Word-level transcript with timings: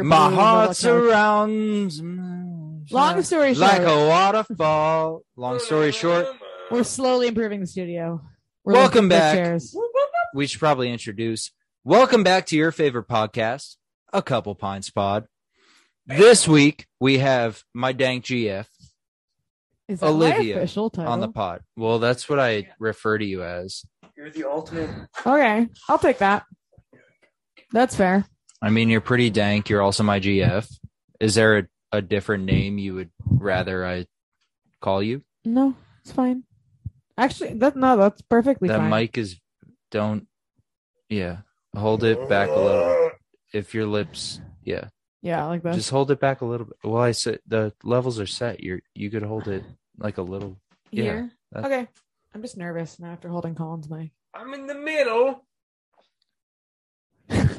My 0.00 0.30
heart 0.30 0.76
Velvet 0.76 0.76
surrounds 0.76 2.00
Long 2.92 3.22
story 3.22 3.54
short, 3.54 3.58
like 3.58 3.82
a 3.82 4.06
waterfall. 4.08 5.22
Long 5.36 5.58
story 5.58 5.90
short, 5.90 6.26
we're 6.70 6.84
slowly 6.84 7.26
improving 7.26 7.58
the 7.60 7.66
studio. 7.66 8.22
We're 8.64 8.74
Welcome 8.74 9.08
back. 9.08 9.34
Chairs. 9.34 9.76
we 10.34 10.46
should 10.46 10.60
probably 10.60 10.90
introduce. 10.92 11.50
Welcome 11.82 12.22
back 12.22 12.46
to 12.46 12.56
your 12.56 12.70
favorite 12.70 13.08
podcast, 13.08 13.74
A 14.12 14.22
Couple 14.22 14.54
Pints 14.54 14.88
Pod. 14.88 15.26
This 16.06 16.46
week 16.46 16.86
we 17.00 17.18
have 17.18 17.64
my 17.74 17.90
dank 17.92 18.24
GF 18.24 18.66
Is 19.88 19.98
that 19.98 20.06
Olivia 20.06 20.58
official 20.58 20.90
title? 20.90 21.12
on 21.12 21.18
the 21.20 21.28
pod. 21.28 21.62
Well, 21.76 21.98
that's 21.98 22.28
what 22.28 22.38
I 22.38 22.68
refer 22.78 23.18
to 23.18 23.24
you 23.24 23.42
as. 23.42 23.84
You're 24.16 24.30
the 24.30 24.48
ultimate. 24.48 24.90
Okay, 25.26 25.66
I'll 25.88 25.98
take 25.98 26.18
that. 26.18 26.44
That's 27.72 27.96
fair. 27.96 28.24
I 28.60 28.70
mean, 28.70 28.88
you're 28.88 29.00
pretty 29.00 29.30
dank. 29.30 29.68
You're 29.68 29.82
also 29.82 30.02
my 30.02 30.20
GF. 30.20 30.68
Is 31.20 31.34
there 31.34 31.58
a, 31.58 31.66
a 31.92 32.02
different 32.02 32.44
name 32.44 32.78
you 32.78 32.94
would 32.94 33.10
rather 33.24 33.86
I 33.86 34.06
call 34.80 35.02
you? 35.02 35.22
No, 35.44 35.74
it's 36.02 36.12
fine. 36.12 36.44
Actually, 37.16 37.54
that 37.54 37.76
no, 37.76 37.96
that's 37.96 38.22
perfectly 38.22 38.68
that 38.68 38.78
fine. 38.78 38.90
mic 38.90 39.18
is 39.18 39.40
don't 39.90 40.26
yeah 41.08 41.38
hold 41.74 42.04
it 42.04 42.28
back 42.28 42.48
a 42.50 42.54
little 42.54 43.10
if 43.54 43.72
your 43.72 43.86
lips 43.86 44.40
yeah 44.62 44.88
yeah, 45.22 45.46
like 45.46 45.62
that. 45.62 45.74
just 45.74 45.88
hold 45.88 46.10
it 46.10 46.20
back 46.20 46.42
a 46.42 46.44
little 46.44 46.66
bit 46.66 46.76
well 46.84 47.02
i 47.02 47.12
said 47.12 47.38
the 47.46 47.72
levels 47.82 48.20
are 48.20 48.26
set 48.26 48.62
you're 48.62 48.80
you 48.94 49.08
could 49.10 49.22
hold 49.22 49.48
it 49.48 49.64
like 49.98 50.18
a 50.18 50.22
little 50.22 50.58
yeah, 50.90 51.02
Here. 51.02 51.30
that- 51.52 51.64
Okay. 51.64 51.88
I'm 52.34 52.42
just 52.42 52.58
nervous 52.58 53.00
now 53.00 53.12
after 53.12 53.28
holding 53.30 53.54
Colin's 53.54 53.88
mic. 53.88 54.10
I'm 54.34 54.52
in 54.52 54.66
the 54.66 54.74
middle. 54.74 55.46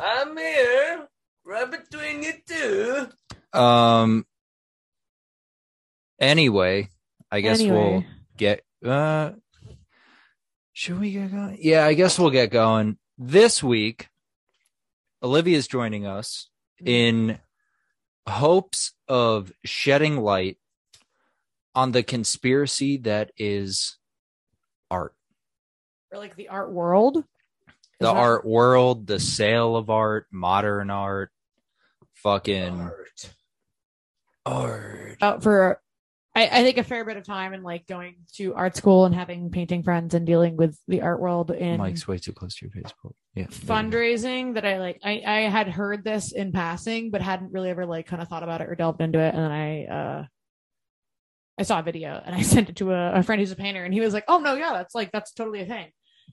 I'm 0.02 0.38
here, 0.38 1.08
right 1.45 1.70
between 1.70 2.23
you 2.23 2.34
two. 2.48 3.07
um 3.57 4.26
anyway 6.20 6.87
i 7.32 7.41
guess 7.41 7.62
we'll 7.62 8.04
get 8.38 8.62
uh 8.85 9.32
should 10.73 10.99
we 10.99 11.12
get 11.12 11.32
going 11.32 11.57
yeah 11.60 11.85
i 11.85 11.93
guess 11.93 12.20
we'll 12.20 12.29
get 12.29 12.51
going 12.51 12.98
this 13.18 13.63
week 13.63 14.10
olivia's 15.23 15.68
joining 15.68 16.05
us 16.05 16.49
in 16.85 17.40
hopes 18.27 18.93
of 19.07 19.51
shedding 19.66 20.18
light 20.18 20.57
on 21.73 21.91
the 21.91 22.04
conspiracy 22.04 22.98
that 22.98 23.32
is 23.38 23.98
art 24.91 25.13
Or 26.12 26.20
like 26.20 26.35
the 26.35 26.49
art 26.49 26.71
world. 26.71 27.23
Is 27.99 28.07
the 28.07 28.13
that- 28.13 28.19
art 28.19 28.45
world 28.45 29.07
the 29.07 29.19
sale 29.19 29.75
of 29.75 29.89
art 29.89 30.27
modern 30.31 30.89
art 30.89 31.31
fucking 32.15 32.79
Art. 32.79 33.33
art. 34.45 35.17
Out 35.21 35.43
for 35.43 35.81
I, 36.35 36.43
I 36.47 36.63
think 36.63 36.77
a 36.77 36.83
fair 36.83 37.03
bit 37.05 37.17
of 37.17 37.25
time 37.25 37.53
and 37.53 37.63
like 37.63 37.87
going 37.87 38.15
to 38.35 38.53
art 38.53 38.75
school 38.77 39.05
and 39.05 39.15
having 39.15 39.49
painting 39.49 39.83
friends 39.83 40.13
and 40.13 40.25
dealing 40.25 40.55
with 40.55 40.77
the 40.87 41.01
art 41.01 41.20
world 41.20 41.51
in 41.51 41.77
mike's 41.77 42.07
way 42.07 42.17
too 42.17 42.31
close 42.31 42.55
to 42.55 42.65
your 42.65 42.83
facebook 42.83 43.13
yeah. 43.35 43.45
there 43.49 43.57
you 43.59 43.67
fundraising 43.67 44.53
that 44.55 44.65
I 44.65 44.79
like 44.79 44.99
I, 45.03 45.21
I 45.25 45.39
had 45.49 45.67
heard 45.67 46.03
this 46.03 46.31
in 46.31 46.51
passing 46.51 47.11
but 47.11 47.21
hadn't 47.21 47.51
really 47.51 47.70
ever 47.70 47.85
like 47.85 48.07
kind 48.07 48.21
of 48.21 48.27
thought 48.27 48.43
about 48.43 48.61
it 48.61 48.70
or 48.70 48.75
delved 48.75 49.01
into 49.01 49.20
it. 49.20 49.33
And 49.33 49.43
then 49.43 49.51
I 49.51 49.85
uh 49.85 50.25
I 51.57 51.63
saw 51.63 51.79
a 51.79 51.83
video 51.83 52.21
and 52.25 52.35
I 52.35 52.41
sent 52.53 52.70
it 52.70 52.75
to 52.77 52.91
a, 52.91 53.13
a 53.13 53.23
friend 53.23 53.39
who's 53.39 53.51
a 53.51 53.55
painter 53.55 53.83
and 53.83 53.93
he 53.93 54.01
was 54.01 54.13
like 54.13 54.25
oh 54.27 54.39
no 54.39 54.55
yeah 54.55 54.73
that's 54.73 54.95
like 54.95 55.11
that's 55.11 55.31
totally 55.33 55.61
a 55.61 55.65
thing 55.65 55.87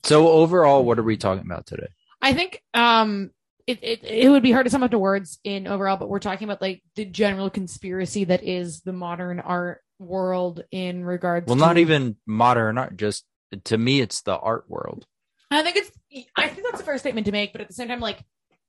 so 0.04 0.28
overall 0.28 0.84
what 0.84 0.98
are 0.98 1.02
we 1.02 1.16
talking 1.16 1.44
about 1.44 1.66
today? 1.66 1.88
I 2.22 2.32
think 2.32 2.62
um 2.74 3.30
it, 3.66 3.78
it 3.82 4.04
it 4.04 4.28
would 4.30 4.42
be 4.42 4.52
hard 4.52 4.66
to 4.66 4.70
sum 4.70 4.82
up 4.82 4.90
to 4.92 4.98
words 4.98 5.38
in 5.44 5.66
overall, 5.66 5.96
but 5.96 6.08
we're 6.08 6.18
talking 6.20 6.46
about 6.48 6.62
like 6.62 6.82
the 6.94 7.04
general 7.04 7.50
conspiracy 7.50 8.24
that 8.24 8.42
is 8.44 8.80
the 8.82 8.92
modern 8.92 9.40
art 9.40 9.80
world 9.98 10.62
in 10.70 11.04
regards 11.04 11.46
well 11.46 11.56
to 11.56 11.60
not 11.60 11.78
even 11.78 12.16
modern 12.26 12.78
art 12.78 12.96
just 12.96 13.24
to 13.64 13.78
me 13.78 14.00
it's 14.00 14.22
the 14.22 14.36
art 14.36 14.64
world. 14.68 15.06
I 15.50 15.62
think 15.62 15.76
it's 15.76 15.90
I 16.36 16.48
think 16.48 16.66
that's 16.70 16.80
a 16.80 16.84
fair 16.84 16.98
statement 16.98 17.26
to 17.26 17.32
make, 17.32 17.52
but 17.52 17.60
at 17.60 17.68
the 17.68 17.74
same 17.74 17.88
time, 17.88 18.00
like 18.00 18.22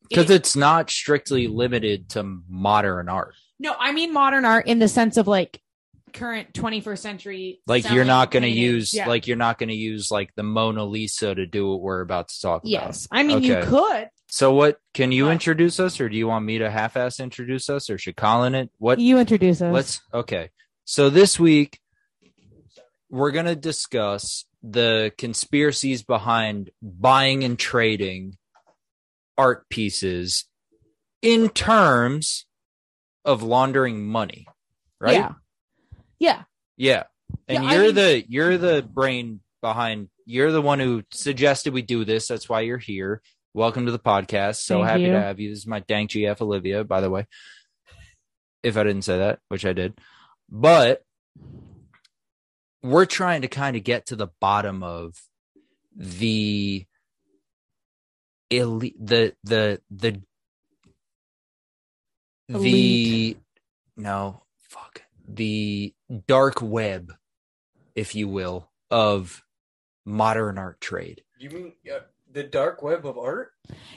because 0.10 0.30
it- 0.30 0.36
it's 0.36 0.56
not 0.56 0.90
strictly 0.90 1.48
limited 1.48 2.10
to 2.10 2.24
modern 2.48 3.10
art. 3.10 3.34
No, 3.60 3.76
I 3.78 3.92
mean 3.92 4.14
modern 4.14 4.46
art 4.46 4.68
in 4.68 4.80
the 4.80 4.88
sense 4.88 5.18
of 5.18 5.28
like 5.28 5.62
current 6.18 6.52
21st 6.54 6.98
century 6.98 7.60
like 7.68 7.90
you're 7.92 8.06
not 8.06 8.32
going 8.32 8.44
to 8.44 8.50
use 8.50 8.94
Yeah. 8.94 9.08
like 9.08 9.28
you're 9.28 9.38
not 9.38 9.58
going 9.58 9.70
to 9.70 9.76
use 9.76 10.10
like 10.10 10.34
the 10.36 10.44
mona 10.44 10.84
lisa 10.84 11.36
to 11.36 11.46
do 11.46 11.70
what 11.70 11.82
we're 11.82 12.02
about 12.02 12.30
to 12.30 12.42
talk 12.42 12.64
about. 12.64 12.70
Yes. 12.70 13.08
I 13.12 13.24
mean 13.24 13.44
you 13.44 13.62
could. 13.62 14.10
So 14.30 14.54
what 14.54 14.80
can 14.94 15.12
you 15.12 15.30
introduce 15.30 15.80
us 15.80 16.02
or 16.02 16.10
do 16.10 16.18
you 16.18 16.28
want 16.28 16.44
me 16.44 16.58
to 16.58 16.70
half-ass 16.70 17.20
introduce 17.20 17.70
us 17.70 17.90
or 17.90 17.98
should 17.98 18.18
colin 18.18 18.56
it? 18.56 18.70
What 18.78 19.00
you 19.00 19.20
introduce 19.20 19.62
us. 19.62 19.74
Let's 19.74 20.02
okay. 20.14 20.50
So 20.86 21.10
this 21.10 21.40
week 21.40 21.80
we're 23.10 23.32
going 23.32 23.46
to 23.46 23.56
discuss 23.56 24.46
the 24.64 25.14
conspiracies 25.18 26.04
behind 26.04 26.72
buying 26.82 27.44
and 27.44 27.58
trading 27.58 28.38
art 29.38 29.70
pieces 29.70 30.46
in 31.22 31.50
terms 31.50 32.46
of 33.24 33.44
laundering 33.44 34.06
money 34.06 34.48
right? 35.00 35.16
Yeah 35.16 35.32
yeah 36.20 36.44
Yeah. 36.78 37.04
And 37.48 37.64
Yeah, 37.64 37.72
you're 37.74 37.84
mean- 37.88 37.96
the 37.96 38.26
you're 38.28 38.58
the 38.58 38.82
brain 38.82 39.42
behind 39.62 40.10
you're 40.26 40.52
the 40.52 40.62
one 40.62 40.80
who 40.80 41.04
suggested 41.12 41.74
we 41.74 41.82
do 41.82 42.04
this. 42.06 42.28
That's 42.28 42.50
why 42.50 42.62
you're 42.62 42.78
here. 42.78 43.22
Welcome 43.54 43.86
to 43.86 43.92
the 43.92 44.00
podcast. 44.00 44.58
So 44.58 44.84
happy 44.84 45.04
you. 45.04 45.12
to 45.12 45.22
have 45.22 45.40
you. 45.40 45.50
This 45.50 45.60
is 45.60 45.68
my 45.68 45.80
dank 45.80 46.12
GF 46.12 46.42
Olivia, 46.42 46.84
by 46.84 47.02
the 47.02 47.10
way. 47.10 47.28
If 48.62 48.76
I 48.78 48.84
didn't 48.84 49.04
say 49.04 49.18
that, 49.20 49.40
which 49.48 49.66
I 49.66 49.74
did. 49.74 49.98
But 50.50 51.04
we're 52.84 53.06
trying 53.06 53.42
to 53.44 53.48
kind 53.48 53.76
of 53.76 53.84
get 53.84 54.08
to 54.08 54.16
the 54.16 54.28
bottom 54.40 54.84
of 54.84 55.16
the 55.96 56.86
elite 58.50 58.96
the 59.00 59.34
the 59.44 59.82
the 59.90 60.22
the 62.50 62.56
Elite. 62.56 63.38
no 63.98 64.44
fuck 64.70 65.02
the 65.28 65.94
dark 66.28 66.62
web 66.62 67.13
if 67.95 68.16
you 68.16 68.28
will 68.28 68.69
of 68.90 69.44
modern 70.06 70.57
art 70.57 70.79
trade 70.79 71.22
You 71.40 71.50
mean 71.50 71.73
uh, 71.94 72.00
the 72.31 72.44
dark 72.44 72.81
web 72.81 73.06
of 73.06 73.18
art? 73.18 73.51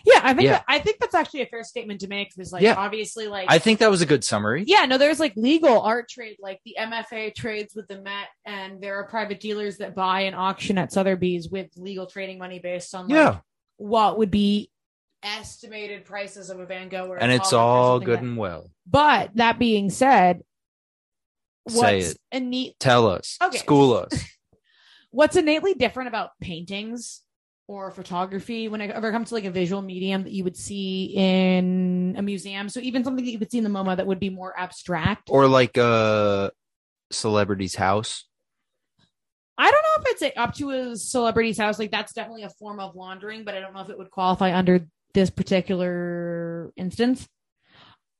yeah 0.04 0.20
i 0.24 0.32
think 0.34 0.46
Yeah. 0.46 0.52
that, 0.54 0.64
i 0.66 0.78
think 0.80 0.98
that's 0.98 1.14
actually 1.14 1.42
a 1.42 1.46
fair 1.46 1.62
statement 1.62 2.00
to 2.00 2.08
make 2.08 2.34
because 2.34 2.52
like 2.52 2.62
Yeah. 2.62 2.74
obviously 2.74 3.28
like 3.28 3.46
i 3.48 3.58
think 3.58 3.78
that 3.78 3.90
was 3.90 4.00
a 4.02 4.06
good 4.06 4.24
summary 4.24 4.64
Yeah, 4.66 4.86
no, 4.86 4.98
there's 4.98 5.20
like 5.20 5.34
legal 5.36 5.80
art 5.82 6.08
trade, 6.08 6.36
like 6.40 6.60
the 6.64 6.76
MFA 6.80 7.32
trades 7.34 7.74
with 7.76 7.86
the 7.86 8.00
Met, 8.00 8.26
and 8.44 8.80
there 8.82 8.96
are 8.96 9.06
private 9.06 9.38
dealers 9.38 9.76
that 9.78 9.94
buy 9.94 10.22
and 10.22 10.34
auction 10.34 10.78
at 10.78 10.92
Sotheby's 10.92 11.48
with 11.48 11.68
legal 11.76 12.06
trading 12.06 12.38
money 12.38 12.58
based 12.58 12.94
on 12.94 13.06
like, 13.06 13.14
yeah 13.14 13.38
what 13.76 14.18
would 14.18 14.30
be 14.30 14.70
estimated 15.22 16.04
prices 16.04 16.50
of 16.50 16.58
a 16.60 16.66
Van 16.66 16.88
Gogh. 16.88 17.06
Or 17.08 17.16
and 17.22 17.30
it's 17.32 17.52
all 17.52 18.00
good 18.00 18.18
that- 18.18 18.22
and 18.24 18.36
well 18.36 18.70
But 18.86 19.30
that 19.36 19.58
being 19.58 19.90
said, 19.90 20.42
Say 21.70 21.76
what's 21.98 22.10
it. 22.12 22.18
innate 22.32 22.78
tell 22.78 23.08
us 23.08 23.38
Okay. 23.42 23.58
school 23.58 23.94
us 23.94 24.24
what's 25.10 25.36
innately 25.36 25.74
different 25.74 26.08
about 26.08 26.30
paintings 26.40 27.22
or 27.66 27.90
photography 27.90 28.68
when 28.68 28.80
it 28.80 28.90
ever 28.90 29.12
comes 29.12 29.28
to 29.28 29.34
like 29.34 29.44
a 29.44 29.50
visual 29.50 29.80
medium 29.80 30.24
that 30.24 30.32
you 30.32 30.42
would 30.42 30.56
see 30.56 31.12
in 31.14 32.16
a 32.18 32.22
museum. 32.22 32.68
So 32.68 32.80
even 32.80 33.04
something 33.04 33.24
that 33.24 33.30
you 33.30 33.38
would 33.38 33.50
see 33.50 33.58
in 33.58 33.64
the 33.64 33.70
MoMA 33.70 33.96
that 33.96 34.06
would 34.06 34.18
be 34.18 34.30
more 34.30 34.52
abstract. 34.58 35.28
or 35.30 35.46
like 35.46 35.76
a 35.76 36.50
celebrity's 37.12 37.74
house 37.74 38.24
I 39.60 39.70
don't 39.70 39.82
know 39.82 40.02
if 40.02 40.22
it's 40.22 40.38
up 40.38 40.54
to 40.54 40.70
a 40.70 40.96
celebrity's 40.96 41.58
house. 41.58 41.78
Like 41.78 41.90
that's 41.90 42.14
definitely 42.14 42.44
a 42.44 42.48
form 42.48 42.80
of 42.80 42.96
laundering, 42.96 43.44
but 43.44 43.54
I 43.54 43.60
don't 43.60 43.74
know 43.74 43.82
if 43.82 43.90
it 43.90 43.98
would 43.98 44.10
qualify 44.10 44.56
under 44.56 44.86
this 45.12 45.28
particular 45.28 46.72
instance. 46.76 47.28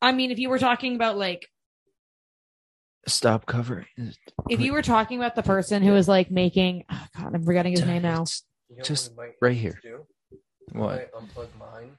I 0.02 0.12
mean, 0.12 0.30
if 0.30 0.38
you 0.38 0.50
were 0.50 0.58
talking 0.58 0.96
about 0.96 1.16
like 1.16 1.48
stop 3.06 3.46
covering 3.46 3.86
if 4.50 4.60
you 4.60 4.72
were 4.72 4.82
talking 4.82 5.18
about 5.18 5.34
the 5.34 5.42
person 5.42 5.82
who 5.82 5.92
was 5.92 6.06
like 6.06 6.30
making 6.30 6.84
oh 6.90 7.06
God, 7.16 7.34
I'm 7.34 7.42
forgetting 7.42 7.72
his 7.72 7.84
name 7.84 8.02
now. 8.02 8.24
You 8.68 8.76
know 8.76 8.82
Just 8.84 9.16
what 9.16 9.30
right 9.40 9.56
here. 9.56 9.80
do? 9.82 10.00
What 10.72 11.10
unplug 11.12 11.48
mine 11.58 11.92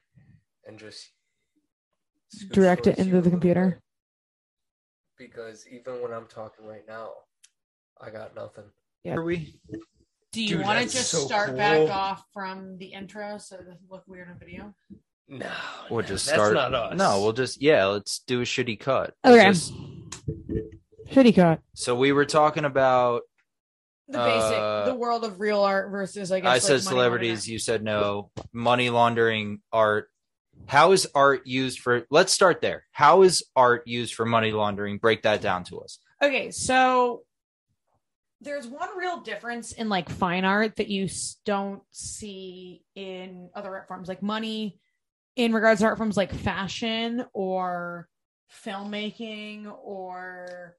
and 0.66 0.78
just 0.78 1.10
Direct 2.50 2.86
it 2.86 2.98
into 2.98 3.20
the 3.20 3.28
computer. 3.30 3.80
Because 5.18 5.66
even 5.70 6.02
when 6.02 6.12
I'm 6.12 6.26
talking 6.26 6.66
right 6.66 6.84
now, 6.88 7.10
I 8.00 8.10
got 8.10 8.34
nothing. 8.34 8.64
Yeah. 9.04 9.16
are 9.16 9.24
we 9.24 9.60
Do 10.32 10.42
you 10.42 10.60
want 10.62 10.78
to 10.78 10.84
just 10.92 11.10
so 11.10 11.18
start 11.18 11.56
back 11.56 11.90
off 11.90 12.24
from 12.32 12.78
the 12.78 12.86
intro 12.86 13.36
so 13.38 13.56
it 13.56 13.66
doesn't 13.66 13.90
look 13.90 14.04
weird 14.06 14.28
on 14.30 14.38
video? 14.38 14.72
No, 15.28 15.50
we'll 15.90 16.02
no, 16.02 16.08
just 16.08 16.26
that's 16.26 16.36
start 16.38 16.54
not 16.54 16.74
us. 16.74 16.98
no 16.98 17.20
we'll 17.22 17.32
just 17.32 17.60
yeah 17.62 17.86
let's 17.86 18.20
do 18.20 18.40
a 18.40 18.44
shitty 18.44 18.78
cut 18.78 19.14
Okay. 19.24 19.44
Just- 19.50 19.72
Shitty 21.10 21.34
cut. 21.34 21.60
so 21.74 21.94
we 21.94 22.12
were 22.12 22.24
talking 22.24 22.64
about 22.64 23.22
The 24.08 24.18
basic, 24.18 24.58
Uh, 24.58 24.84
the 24.86 24.94
world 24.94 25.24
of 25.24 25.40
real 25.40 25.60
art 25.62 25.90
versus 25.90 26.30
I 26.32 26.40
guess. 26.40 26.48
I 26.48 26.52
like, 26.54 26.62
said 26.62 26.72
money 26.72 26.82
celebrities. 26.82 27.48
You 27.48 27.58
said 27.58 27.82
no. 27.82 28.30
Money 28.52 28.90
laundering 28.90 29.60
art 29.72 30.08
How 30.66 30.92
is 30.92 31.06
art 31.14 31.46
used 31.46 31.80
for? 31.80 32.06
Let's 32.10 32.32
start 32.32 32.60
there. 32.60 32.84
How 32.92 33.22
is 33.22 33.42
art 33.56 33.86
used 33.86 34.14
for 34.14 34.24
money 34.26 34.52
laundering? 34.52 34.98
Break 34.98 35.22
that 35.22 35.40
down 35.40 35.64
to 35.64 35.80
us. 35.80 35.98
Okay, 36.22 36.50
so 36.50 37.22
there's 38.40 38.66
one 38.66 38.96
real 38.96 39.20
difference 39.20 39.72
in 39.72 39.88
like 39.88 40.08
fine 40.08 40.44
art 40.44 40.76
that 40.76 40.88
you 40.88 41.08
don't 41.44 41.82
see 41.90 42.82
in 42.94 43.50
other 43.54 43.74
art 43.74 43.88
forms, 43.88 44.08
like 44.08 44.22
money 44.22 44.78
in 45.36 45.52
regards 45.52 45.80
to 45.80 45.86
art 45.86 45.96
forms 45.96 46.16
like 46.16 46.32
fashion 46.32 47.24
or 47.32 48.08
filmmaking 48.64 49.72
or 49.82 50.76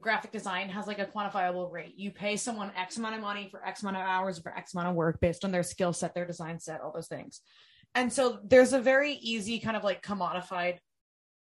graphic 0.00 0.32
design 0.32 0.68
has 0.68 0.86
like 0.86 0.98
a 0.98 1.06
quantifiable 1.06 1.70
rate. 1.70 1.94
You 1.96 2.10
pay 2.10 2.36
someone 2.36 2.70
X 2.76 2.96
amount 2.96 3.16
of 3.16 3.20
money 3.20 3.48
for 3.50 3.64
X 3.66 3.82
amount 3.82 3.96
of 3.96 4.02
hours 4.02 4.38
for 4.38 4.56
X 4.56 4.74
amount 4.74 4.88
of 4.88 4.94
work 4.94 5.20
based 5.20 5.44
on 5.44 5.50
their 5.50 5.62
skill 5.62 5.92
set, 5.92 6.14
their 6.14 6.26
design 6.26 6.60
set, 6.60 6.80
all 6.80 6.92
those 6.92 7.08
things. 7.08 7.40
And 7.94 8.12
so 8.12 8.38
there's 8.44 8.72
a 8.72 8.80
very 8.80 9.14
easy 9.14 9.58
kind 9.58 9.76
of 9.76 9.82
like 9.82 10.02
commodified 10.02 10.78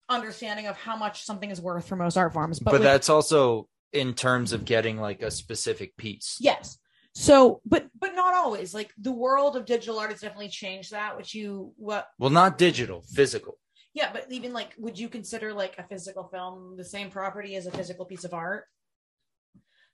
understanding 0.09 0.67
of 0.67 0.77
how 0.77 0.97
much 0.97 1.23
something 1.25 1.51
is 1.51 1.61
worth 1.61 1.87
for 1.87 1.97
most 1.97 2.17
art 2.17 2.33
forms. 2.33 2.59
But, 2.59 2.73
with- 2.73 2.83
that's 2.83 3.09
also 3.09 3.69
in 3.93 4.15
terms 4.15 4.53
of 4.53 4.65
getting 4.65 4.99
like 4.99 5.23
a 5.23 5.31
specific 5.31 5.97
piece. 5.97 6.37
Yes. 6.41 6.79
So, 7.15 7.61
but 7.65 7.89
but 7.99 8.15
not 8.15 8.35
always. 8.35 8.73
Like 8.73 8.93
the 8.97 9.11
world 9.11 9.57
of 9.57 9.65
digital 9.65 9.99
art 9.99 10.11
has 10.11 10.21
definitely 10.21 10.49
changed 10.49 10.93
that. 10.93 11.17
Which 11.17 11.35
you 11.35 11.73
what? 11.77 12.07
Well, 12.21 12.31
not 12.31 12.57
digital, 12.57 13.03
physical. 13.03 13.59
Yeah, 13.93 14.13
but 14.13 14.27
even 14.31 14.53
like, 14.53 14.75
would 14.79 14.99
you 14.99 15.09
consider 15.09 15.53
like 15.53 15.77
a 15.79 15.83
physical 15.83 16.25
film 16.25 16.77
the 16.77 16.85
same 16.85 17.11
property 17.11 17.57
as 17.57 17.67
a 17.67 17.71
physical 17.71 18.05
piece 18.05 18.25
of 18.25 18.33
art? 18.33 18.67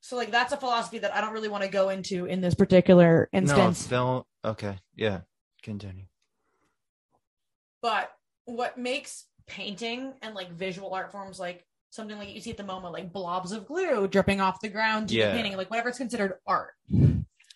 So, 0.00 0.16
like, 0.16 0.31
that's 0.31 0.52
a 0.52 0.56
philosophy 0.56 0.98
that 0.98 1.14
I 1.14 1.20
don't 1.20 1.32
really 1.32 1.48
want 1.48 1.64
to 1.64 1.70
go 1.70 1.88
into 1.88 2.26
in 2.26 2.40
this 2.40 2.54
particular 2.54 3.28
instance. 3.32 3.84
No, 3.87 3.88
film. 3.88 4.22
Okay, 4.44 4.78
yeah. 4.94 5.20
Continue. 5.62 6.04
But 7.82 8.12
what 8.44 8.78
makes 8.78 9.25
painting 9.46 10.12
and 10.22 10.34
like 10.34 10.52
visual 10.52 10.92
art 10.92 11.10
forms 11.12 11.38
like 11.40 11.64
something 11.90 12.19
like 12.19 12.28
you 12.32 12.40
see 12.40 12.50
at 12.50 12.56
the 12.56 12.62
MoMA, 12.62 12.92
like 12.92 13.12
blobs 13.12 13.52
of 13.52 13.66
glue 13.66 14.06
dripping 14.06 14.40
off 14.40 14.60
the 14.60 14.69
ground, 14.69 15.08
to 15.08 15.14
the 15.14 15.20
Yeah. 15.20 15.32
painting, 15.32 15.56
like 15.56 15.70
whatever 15.70 15.88
is 15.90 15.96
considered 15.99 16.34
art. 16.46 16.75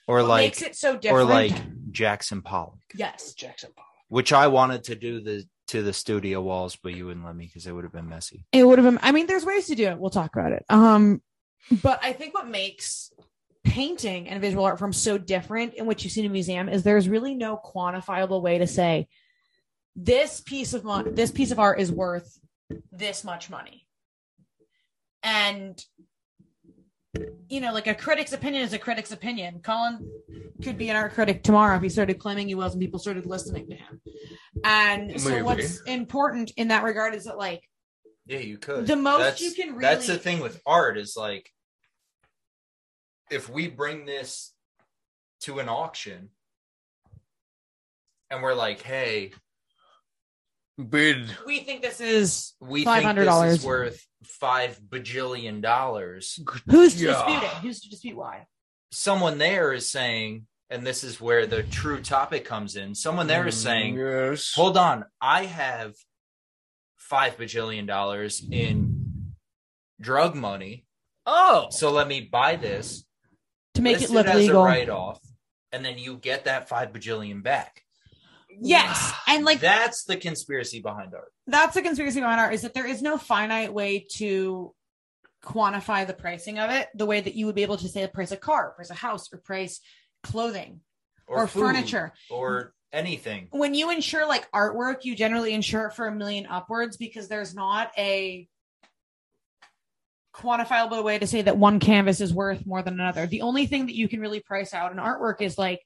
Or 0.06 0.18
what 0.18 0.28
like, 0.28 0.46
makes 0.46 0.62
it 0.62 0.74
so 0.76 0.96
different. 0.96 1.28
or 1.28 1.32
like 1.32 1.52
Jackson 1.92 2.42
Pollock, 2.42 2.80
yes, 2.94 3.34
Jackson 3.34 3.70
Pollock. 3.76 3.88
which 4.08 4.32
I 4.32 4.46
wanted 4.48 4.82
to 4.84 4.94
do 4.96 5.20
the 5.20 5.44
to 5.70 5.82
the 5.82 5.92
studio 5.92 6.40
walls, 6.40 6.76
but 6.76 6.94
you 6.94 7.06
wouldn't 7.06 7.24
let 7.26 7.36
me 7.36 7.46
because 7.46 7.66
it 7.66 7.72
would 7.72 7.84
have 7.84 7.92
been 7.92 8.08
messy. 8.08 8.44
it 8.52 8.64
would 8.64 8.78
have 8.78 8.84
been 8.84 8.98
i 9.02 9.12
mean 9.12 9.26
there's 9.26 9.44
ways 9.44 9.66
to 9.66 9.74
do 9.74 9.86
it. 9.86 9.98
We'll 9.98 10.10
talk 10.10 10.34
about 10.34 10.52
it. 10.52 10.64
Um 10.68 11.22
but 11.82 12.00
i 12.02 12.12
think 12.12 12.34
what 12.34 12.48
makes 12.48 13.12
painting 13.64 14.28
and 14.28 14.40
visual 14.40 14.64
art 14.64 14.78
forms 14.78 14.96
so 14.96 15.18
different 15.18 15.74
in 15.74 15.86
what 15.86 16.02
you 16.02 16.10
see 16.10 16.20
in 16.20 16.26
a 16.26 16.30
museum 16.30 16.68
is 16.68 16.82
there's 16.82 17.08
really 17.08 17.34
no 17.34 17.60
quantifiable 17.62 18.40
way 18.42 18.58
to 18.58 18.66
say 18.66 19.06
this 19.94 20.40
piece 20.40 20.72
of 20.72 20.82
mon- 20.84 21.14
this 21.14 21.30
piece 21.30 21.50
of 21.50 21.58
art 21.58 21.78
is 21.80 21.92
worth 21.92 22.38
this 22.92 23.24
much 23.24 23.50
money. 23.50 23.86
And 25.22 25.82
you 27.48 27.60
know 27.60 27.72
like 27.72 27.86
a 27.88 27.94
critic's 27.94 28.32
opinion 28.32 28.62
is 28.62 28.72
a 28.72 28.78
critic's 28.78 29.10
opinion 29.10 29.60
colin 29.62 30.08
could 30.62 30.78
be 30.78 30.88
an 30.90 30.96
art 30.96 31.12
critic 31.12 31.42
tomorrow 31.42 31.76
if 31.76 31.82
he 31.82 31.88
started 31.88 32.18
claiming 32.18 32.46
he 32.46 32.54
was 32.54 32.72
and 32.72 32.80
people 32.80 33.00
started 33.00 33.26
listening 33.26 33.68
to 33.68 33.74
him 33.74 34.00
and 34.64 35.20
so 35.20 35.42
what's 35.42 35.80
important 35.82 36.52
in 36.56 36.68
that 36.68 36.84
regard 36.84 37.14
is 37.14 37.24
that 37.24 37.36
like 37.36 37.62
Yeah, 38.26 38.38
you 38.38 38.58
could. 38.58 38.86
The 38.86 38.94
most 38.96 39.18
That's- 39.18 39.40
you 39.40 39.52
can 39.52 39.70
really. 39.70 39.82
That's 39.82 40.06
the 40.06 40.18
thing 40.18 40.40
with 40.40 40.60
art 40.64 40.96
is 40.98 41.16
like, 41.16 41.50
if 43.30 43.48
we 43.48 43.66
bring 43.68 44.04
this 44.06 44.52
to 45.40 45.58
an 45.58 45.68
auction, 45.68 46.28
and 48.30 48.42
we're 48.42 48.54
like, 48.54 48.82
hey, 48.82 49.32
Bid. 50.88 51.36
we 51.46 51.60
think 51.60 51.82
this 51.82 52.00
is 52.00 52.54
we 52.60 52.84
$500. 52.84 53.64
worth 53.64 54.06
five 54.24 54.80
bajillion 54.88 55.60
dollars. 55.62 56.38
who's 56.68 56.94
to 56.96 57.04
Yeah. 57.06 57.12
dispute 57.12 57.42
it 57.42 57.50
who's 57.62 57.80
to 57.80 57.88
dispute 57.90 58.16
why 58.16 58.46
Someone 58.92 59.38
there 59.38 59.72
is 59.72 59.88
saying, 59.88 60.46
and 60.68 60.84
this 60.86 61.04
is 61.04 61.20
where 61.20 61.46
the 61.46 61.62
true 61.62 62.00
topic 62.02 62.44
comes 62.44 62.74
in. 62.76 62.94
Someone 62.94 63.26
there 63.28 63.46
is 63.46 63.54
mm, 63.56 63.62
saying, 63.62 63.96
yes. 63.96 64.52
hold 64.54 64.76
on, 64.76 65.04
I 65.20 65.44
have 65.46 65.94
five 66.96 67.36
bajillion 67.36 67.86
dollars 67.86 68.42
in 68.50 69.32
drug 70.00 70.34
money, 70.34 70.86
Oh, 71.26 71.68
so 71.70 71.90
let 71.92 72.08
me 72.08 72.20
buy 72.22 72.56
this. 72.56 73.04
to 73.74 73.82
make 73.82 73.98
list 74.00 74.10
it 74.10 74.14
look 74.14 74.26
as 74.26 74.36
legal 74.36 74.62
a 74.62 74.64
write-off, 74.64 75.20
and 75.70 75.84
then 75.84 75.96
you 75.98 76.16
get 76.16 76.44
that 76.46 76.68
five 76.68 76.92
bajillion 76.92 77.42
back. 77.42 77.84
Yes 78.60 79.12
and 79.28 79.44
like 79.44 79.60
that's 79.60 80.04
the 80.04 80.16
conspiracy 80.16 80.80
behind 80.80 81.14
art. 81.14 81.32
that's 81.46 81.74
the 81.74 81.82
conspiracy 81.82 82.20
behind 82.20 82.40
art 82.40 82.54
is 82.54 82.62
that 82.62 82.74
there 82.74 82.86
is 82.86 83.02
no 83.02 83.16
finite 83.16 83.72
way 83.72 84.06
to 84.10 84.74
quantify 85.42 86.06
the 86.06 86.12
pricing 86.12 86.58
of 86.58 86.70
it 86.70 86.88
the 86.94 87.06
way 87.06 87.20
that 87.20 87.34
you 87.34 87.46
would 87.46 87.54
be 87.54 87.62
able 87.62 87.76
to 87.76 87.88
say 87.88 88.02
the 88.02 88.08
price 88.08 88.32
of 88.32 88.40
car 88.40 88.72
price 88.72 88.90
a 88.90 88.94
house 88.94 89.32
or 89.32 89.38
price 89.38 89.80
clothing 90.22 90.80
or, 91.26 91.46
food, 91.46 91.60
furniture 91.60 92.12
or 92.28 92.74
anything. 92.92 93.48
when 93.52 93.72
you 93.74 93.90
insure 93.90 94.26
like 94.26 94.50
artwork 94.52 95.04
you 95.04 95.14
generally 95.14 95.54
insure 95.54 95.86
it 95.86 95.94
for 95.94 96.06
a 96.06 96.14
million 96.14 96.46
upwards 96.46 96.96
because 96.96 97.28
there's 97.28 97.54
not 97.54 97.90
a 97.96 98.46
quantifiable 100.34 101.02
way 101.02 101.18
to 101.18 101.26
say 101.26 101.42
that 101.42 101.56
one 101.56 101.80
canvas 101.80 102.20
is 102.20 102.32
worth 102.32 102.66
more 102.66 102.82
than 102.82 102.94
another 102.94 103.26
the 103.26 103.42
only 103.42 103.66
thing 103.66 103.86
that 103.86 103.94
you 103.94 104.08
can 104.08 104.20
really 104.20 104.40
price 104.40 104.74
out 104.74 104.92
in 104.92 104.98
artwork 104.98 105.40
is 105.40 105.56
like 105.56 105.80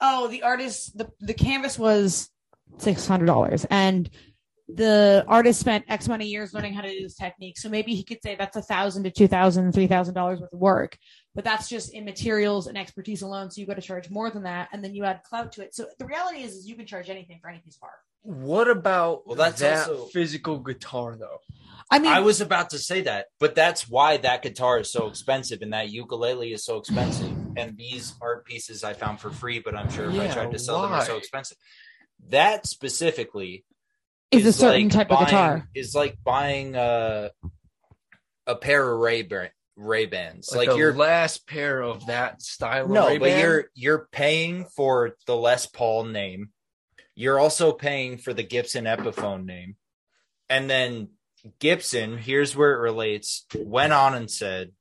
oh 0.00 0.28
the 0.28 0.42
artist 0.42 0.96
the, 0.96 1.10
the 1.20 1.34
canvas 1.34 1.78
was 1.78 2.30
$600 2.78 3.66
and 3.70 4.10
the 4.68 5.24
artist 5.26 5.58
spent 5.60 5.86
x 5.88 6.06
amount 6.06 6.20
of 6.20 6.28
years 6.28 6.52
learning 6.52 6.74
how 6.74 6.82
to 6.82 6.90
do 6.90 7.02
this 7.02 7.14
technique. 7.14 7.56
So 7.56 7.70
maybe 7.70 7.94
he 7.94 8.04
could 8.04 8.22
say 8.22 8.36
that's 8.36 8.56
a 8.56 8.62
thousand 8.62 9.04
to 9.04 9.10
two 9.10 9.26
thousand 9.26 9.72
three 9.72 9.86
thousand 9.86 10.14
dollars 10.14 10.40
worth 10.40 10.52
of 10.52 10.58
work 10.58 10.98
but 11.34 11.44
that's 11.44 11.68
just 11.68 11.94
in 11.94 12.04
materials 12.04 12.66
and 12.66 12.76
expertise 12.76 13.22
alone. 13.22 13.50
So 13.50 13.60
you 13.60 13.66
got 13.66 13.76
to 13.76 13.82
charge 13.82 14.10
more 14.10 14.28
than 14.28 14.42
that 14.42 14.68
and 14.72 14.84
then 14.84 14.94
you 14.94 15.04
add 15.04 15.22
clout 15.22 15.52
to 15.52 15.62
it. 15.62 15.74
So 15.74 15.86
the 15.98 16.04
reality 16.04 16.42
is, 16.42 16.54
is 16.54 16.68
you 16.68 16.74
can 16.74 16.84
charge 16.84 17.08
anything 17.08 17.38
for 17.40 17.48
any 17.48 17.60
piece 17.60 17.76
of 17.76 17.84
art 17.84 17.94
what 18.22 18.68
about 18.68 19.26
Well, 19.26 19.36
that's 19.36 19.60
that 19.60 19.88
also- 19.88 20.06
physical 20.06 20.58
guitar 20.58 21.16
though? 21.16 21.38
I 21.90 21.98
mean 21.98 22.12
I 22.12 22.20
was 22.20 22.40
about 22.40 22.70
to 22.70 22.78
say 22.78 23.02
that, 23.02 23.26
but 23.40 23.54
that's 23.54 23.88
why 23.88 24.18
that 24.18 24.42
guitar 24.42 24.80
is 24.80 24.90
so 24.92 25.06
expensive 25.08 25.62
and 25.62 25.72
that 25.72 25.90
ukulele 25.90 26.52
is 26.52 26.64
so 26.64 26.76
expensive. 26.76 27.32
And 27.56 27.76
these 27.76 28.14
art 28.20 28.44
pieces 28.44 28.84
I 28.84 28.92
found 28.92 29.20
for 29.20 29.30
free, 29.30 29.58
but 29.58 29.74
I'm 29.74 29.90
sure 29.90 30.10
if 30.10 30.20
I 30.20 30.28
tried 30.32 30.52
to 30.52 30.58
sell 30.58 30.82
them, 30.82 30.92
are 30.92 31.04
so 31.04 31.16
expensive. 31.16 31.56
That 32.28 32.66
specifically 32.66 33.64
is 34.30 34.46
a 34.46 34.52
certain 34.52 34.84
like 34.84 34.92
type 34.92 35.08
buying, 35.08 35.22
of 35.22 35.28
guitar 35.28 35.68
Is 35.74 35.94
like 35.94 36.18
buying 36.22 36.76
a 36.76 37.30
a 38.46 38.54
pair 38.56 38.92
of 38.92 39.00
Ray 39.00 39.26
Ray 39.76 40.06
Bans. 40.06 40.50
Like, 40.50 40.66
Like, 40.66 40.70
the 40.70 40.76
you're 40.76 40.94
last 40.94 41.46
pair 41.46 41.80
of 41.82 42.06
that 42.06 42.42
style. 42.42 42.84
of 42.84 42.90
no, 42.90 43.02
but 43.04 43.10
Ray-Ban? 43.10 43.40
you're 43.40 43.64
you're 43.74 44.08
paying 44.10 44.64
for 44.76 45.14
the 45.26 45.36
Les 45.36 45.66
Paul 45.66 46.04
name. 46.04 46.50
You're 47.14 47.38
also 47.38 47.72
paying 47.72 48.18
for 48.18 48.32
the 48.32 48.42
Gibson 48.42 48.84
Epiphone 48.84 49.44
name, 49.44 49.76
and 50.48 50.68
then 50.68 51.08
Gibson. 51.58 52.18
Here's 52.18 52.56
where 52.56 52.72
it 52.72 52.80
relates. 52.80 53.46
Went 53.54 53.92
on 53.92 54.14
and 54.14 54.30
said, 54.30 54.72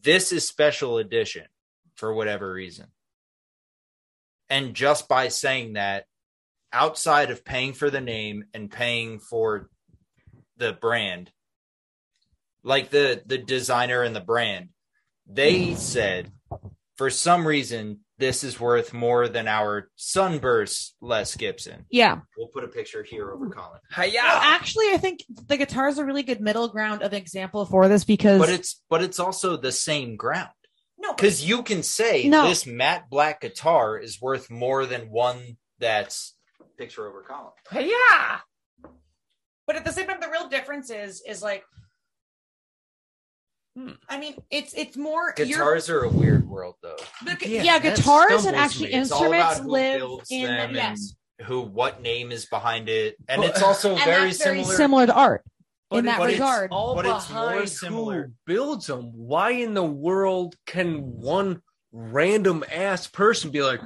"This 0.00 0.32
is 0.32 0.46
special 0.46 0.98
edition 0.98 1.46
for 1.94 2.12
whatever 2.12 2.52
reason." 2.52 2.92
And 4.48 4.74
just 4.74 5.08
by 5.08 5.28
saying 5.28 5.74
that, 5.74 6.06
outside 6.72 7.30
of 7.30 7.44
paying 7.44 7.72
for 7.72 7.90
the 7.90 8.00
name 8.00 8.44
and 8.54 8.70
paying 8.70 9.18
for 9.18 9.68
the 10.56 10.72
brand, 10.72 11.32
like 12.62 12.90
the 12.90 13.22
the 13.26 13.38
designer 13.38 14.02
and 14.02 14.14
the 14.14 14.20
brand, 14.20 14.70
they 15.26 15.74
said 15.74 16.32
for 16.96 17.10
some 17.10 17.46
reason 17.46 18.00
this 18.18 18.42
is 18.44 18.58
worth 18.58 18.92
more 18.94 19.28
than 19.28 19.46
our 19.46 19.90
sunburst 19.96 20.94
Les 21.00 21.36
Gibson. 21.36 21.84
yeah 21.90 22.20
We'll 22.36 22.48
put 22.48 22.64
a 22.64 22.68
picture 22.68 23.02
here 23.02 23.30
over 23.30 23.48
Colin. 23.50 23.80
Hiya! 23.94 24.20
well, 24.22 24.40
actually 24.42 24.86
i 24.92 24.96
think 24.96 25.20
the 25.48 25.56
guitar 25.56 25.88
is 25.88 25.98
a 25.98 26.04
really 26.04 26.22
good 26.22 26.40
middle 26.40 26.68
ground 26.68 27.02
of 27.02 27.12
example 27.12 27.66
for 27.66 27.88
this 27.88 28.04
because 28.04 28.38
But 28.40 28.48
it's 28.50 28.82
but 28.88 29.02
it's 29.02 29.18
also 29.20 29.56
the 29.56 29.72
same 29.72 30.16
ground. 30.16 30.50
no 30.98 31.12
Because 31.12 31.44
you 31.44 31.62
can 31.62 31.82
say 31.82 32.28
No. 32.28 32.48
this 32.48 32.66
matte 32.66 33.10
black 33.10 33.40
guitar 33.42 33.98
is 33.98 34.20
worth 34.20 34.50
more 34.50 34.86
than 34.86 35.10
one 35.10 35.56
that's 35.78 36.34
picture 36.78 37.06
over 37.08 37.22
Colin. 37.22 37.88
Yeah. 37.90 38.38
but 39.66 39.76
at 39.76 39.84
the 39.84 39.92
same 39.92 40.06
time 40.06 40.20
the 40.20 40.30
real 40.30 40.48
difference 40.48 40.90
is 40.90 41.22
is 41.26 41.42
like 41.42 41.64
Hmm. 43.76 43.90
i 44.08 44.18
mean 44.18 44.34
it's 44.50 44.72
it's 44.72 44.96
more 44.96 45.34
Guitars 45.36 45.90
are 45.90 46.04
a 46.04 46.08
weird 46.08 46.48
world 46.48 46.76
though. 46.82 46.96
the 47.26 47.34
gu- 47.34 47.46
Yeah, 47.48 47.62
yeah, 47.62 47.78
guitars 47.78 48.46
and 48.46 48.56
actually 48.56 48.86
me. 48.88 48.94
It's 48.94 49.10
all 49.12 49.24
instruments 49.24 49.58
about 49.58 49.62
who 49.64 49.70
live 49.70 49.98
builds 50.00 50.30
in 50.30 50.46
them 50.46 50.74
yes 50.74 51.14
Who 51.44 51.60
what 51.60 52.00
name 52.00 52.32
is 52.32 52.46
behind 52.46 52.88
it. 52.88 53.16
And 53.28 53.42
But- 53.42 53.50
it's 53.50 53.62
also 53.62 53.90
and 53.94 54.02
very 54.04 54.28
that's 54.28 54.42
very 54.42 54.58
similar. 54.64 54.76
similar 54.76 55.06
to 55.06 55.14
art 55.14 55.44
But 55.90 55.98
in 55.98 56.04
that 56.06 56.18
but 56.18 56.30
it's 56.30 56.38
regard 56.40 56.70
all 56.72 56.94
But 56.94 57.04
it's 57.04 57.30
more 57.30 57.66
similar. 57.66 58.22
who 58.28 58.32
builds 58.46 58.86
them. 58.86 59.10
Why 59.14 59.50
in 59.50 59.74
the 59.74 59.84
world 59.84 60.56
can 60.66 61.02
one 61.20 61.60
random 61.92 62.64
ass 62.72 63.06
person 63.06 63.50
be 63.50 63.62
like, 63.62 63.80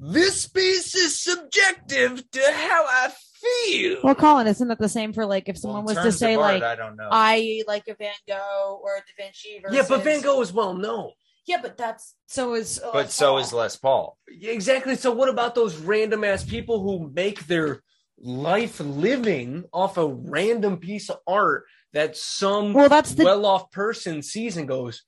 this 0.00 0.46
piece 0.46 0.94
is 0.94 1.18
subjective 1.20 2.22
to 2.30 2.40
how 2.52 2.84
I 2.88 3.12
feel. 3.44 3.98
Well, 4.02 4.14
Colin, 4.14 4.46
isn't 4.46 4.68
that 4.68 4.78
the 4.78 4.88
same 4.88 5.12
for 5.12 5.26
like 5.26 5.48
if 5.48 5.58
someone 5.58 5.84
Well, 5.84 5.94
was 5.94 6.04
to 6.04 6.12
say 6.12 6.34
art, 6.34 6.54
like 6.54 6.62
I 6.62 6.74
don't 6.74 6.96
know. 6.96 7.08
I 7.10 7.62
like 7.66 7.88
a 7.88 7.94
Van 7.94 8.12
Gogh 8.28 8.80
or 8.82 8.96
a 8.96 9.00
Da 9.00 9.24
Vinci 9.24 9.60
versus 9.62 9.76
yeah, 9.76 9.84
but 9.88 10.02
Van 10.02 10.20
Gogh 10.20 10.40
is 10.40 10.52
well 10.52 10.74
known. 10.74 11.10
Yeah, 11.46 11.58
but 11.60 11.76
that's 11.76 12.14
so 12.26 12.54
is 12.54 12.80
uh, 12.82 12.90
but 12.92 13.10
so 13.10 13.32
Paul. 13.32 13.38
is 13.38 13.52
Les 13.52 13.76
Paul. 13.76 14.18
Yeah, 14.30 14.52
Exactly. 14.52 14.96
So 14.96 15.12
what 15.12 15.28
about 15.28 15.54
those 15.54 15.76
random 15.76 16.24
ass 16.24 16.42
people 16.44 16.82
who 16.82 17.10
make 17.14 17.46
their 17.46 17.82
life 18.18 18.80
living 18.80 19.64
off 19.72 19.98
a 19.98 20.06
random 20.06 20.78
piece 20.78 21.10
of 21.10 21.18
art 21.26 21.64
that 21.92 22.16
some 22.16 22.72
Well, 22.72 22.88
that's 22.88 23.14
the 23.14 23.24
well-off 23.24 23.70
person 23.70 24.22
sees 24.22 24.56
and 24.56 24.66
goes, 24.66 25.02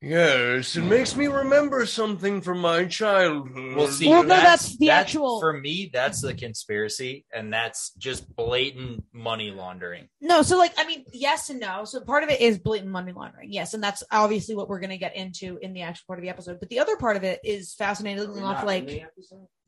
"Yes, 0.00 0.76
it 0.76 0.82
makes 0.82 1.16
me 1.16 1.26
remember 1.26 1.84
something 1.86 2.40
from 2.40 2.60
my 2.60 2.84
childhood." 2.84 3.74
Well, 3.76 3.88
see, 3.88 4.08
Well, 4.08 4.22
no, 4.22 4.28
that's 4.28 4.76
the 4.78 4.90
actual- 4.90 5.40
For 5.40 5.52
me, 5.52 5.90
that's 5.92 6.20
the 6.22 6.34
conspiracy, 6.34 7.26
and 7.34 7.52
that's 7.52 7.90
just 7.94 8.34
blatant 8.36 9.04
money 9.12 9.50
laundering. 9.50 10.08
No, 10.20 10.42
so 10.42 10.56
like 10.56 10.72
I 10.78 10.86
mean, 10.86 11.04
yes 11.12 11.50
and 11.50 11.58
no. 11.58 11.84
So 11.84 12.00
part 12.00 12.22
of 12.22 12.30
it 12.30 12.40
is 12.40 12.58
blatant 12.58 12.90
money 12.90 13.12
laundering, 13.12 13.52
yes, 13.52 13.74
and 13.74 13.82
that's 13.82 14.04
obviously 14.10 14.54
what 14.54 14.68
we're 14.68 14.80
going 14.80 14.90
to 14.90 14.98
get 14.98 15.16
into 15.16 15.58
in 15.62 15.72
the 15.72 15.82
actual 15.82 16.04
part 16.06 16.18
of 16.20 16.22
the 16.22 16.28
episode. 16.30 16.60
But 16.60 16.68
the 16.68 16.78
other 16.78 16.96
part 16.96 17.16
of 17.16 17.24
it 17.24 17.40
is 17.42 17.74
fascinating 17.74 18.22
enough. 18.36 18.64
Like, 18.64 18.88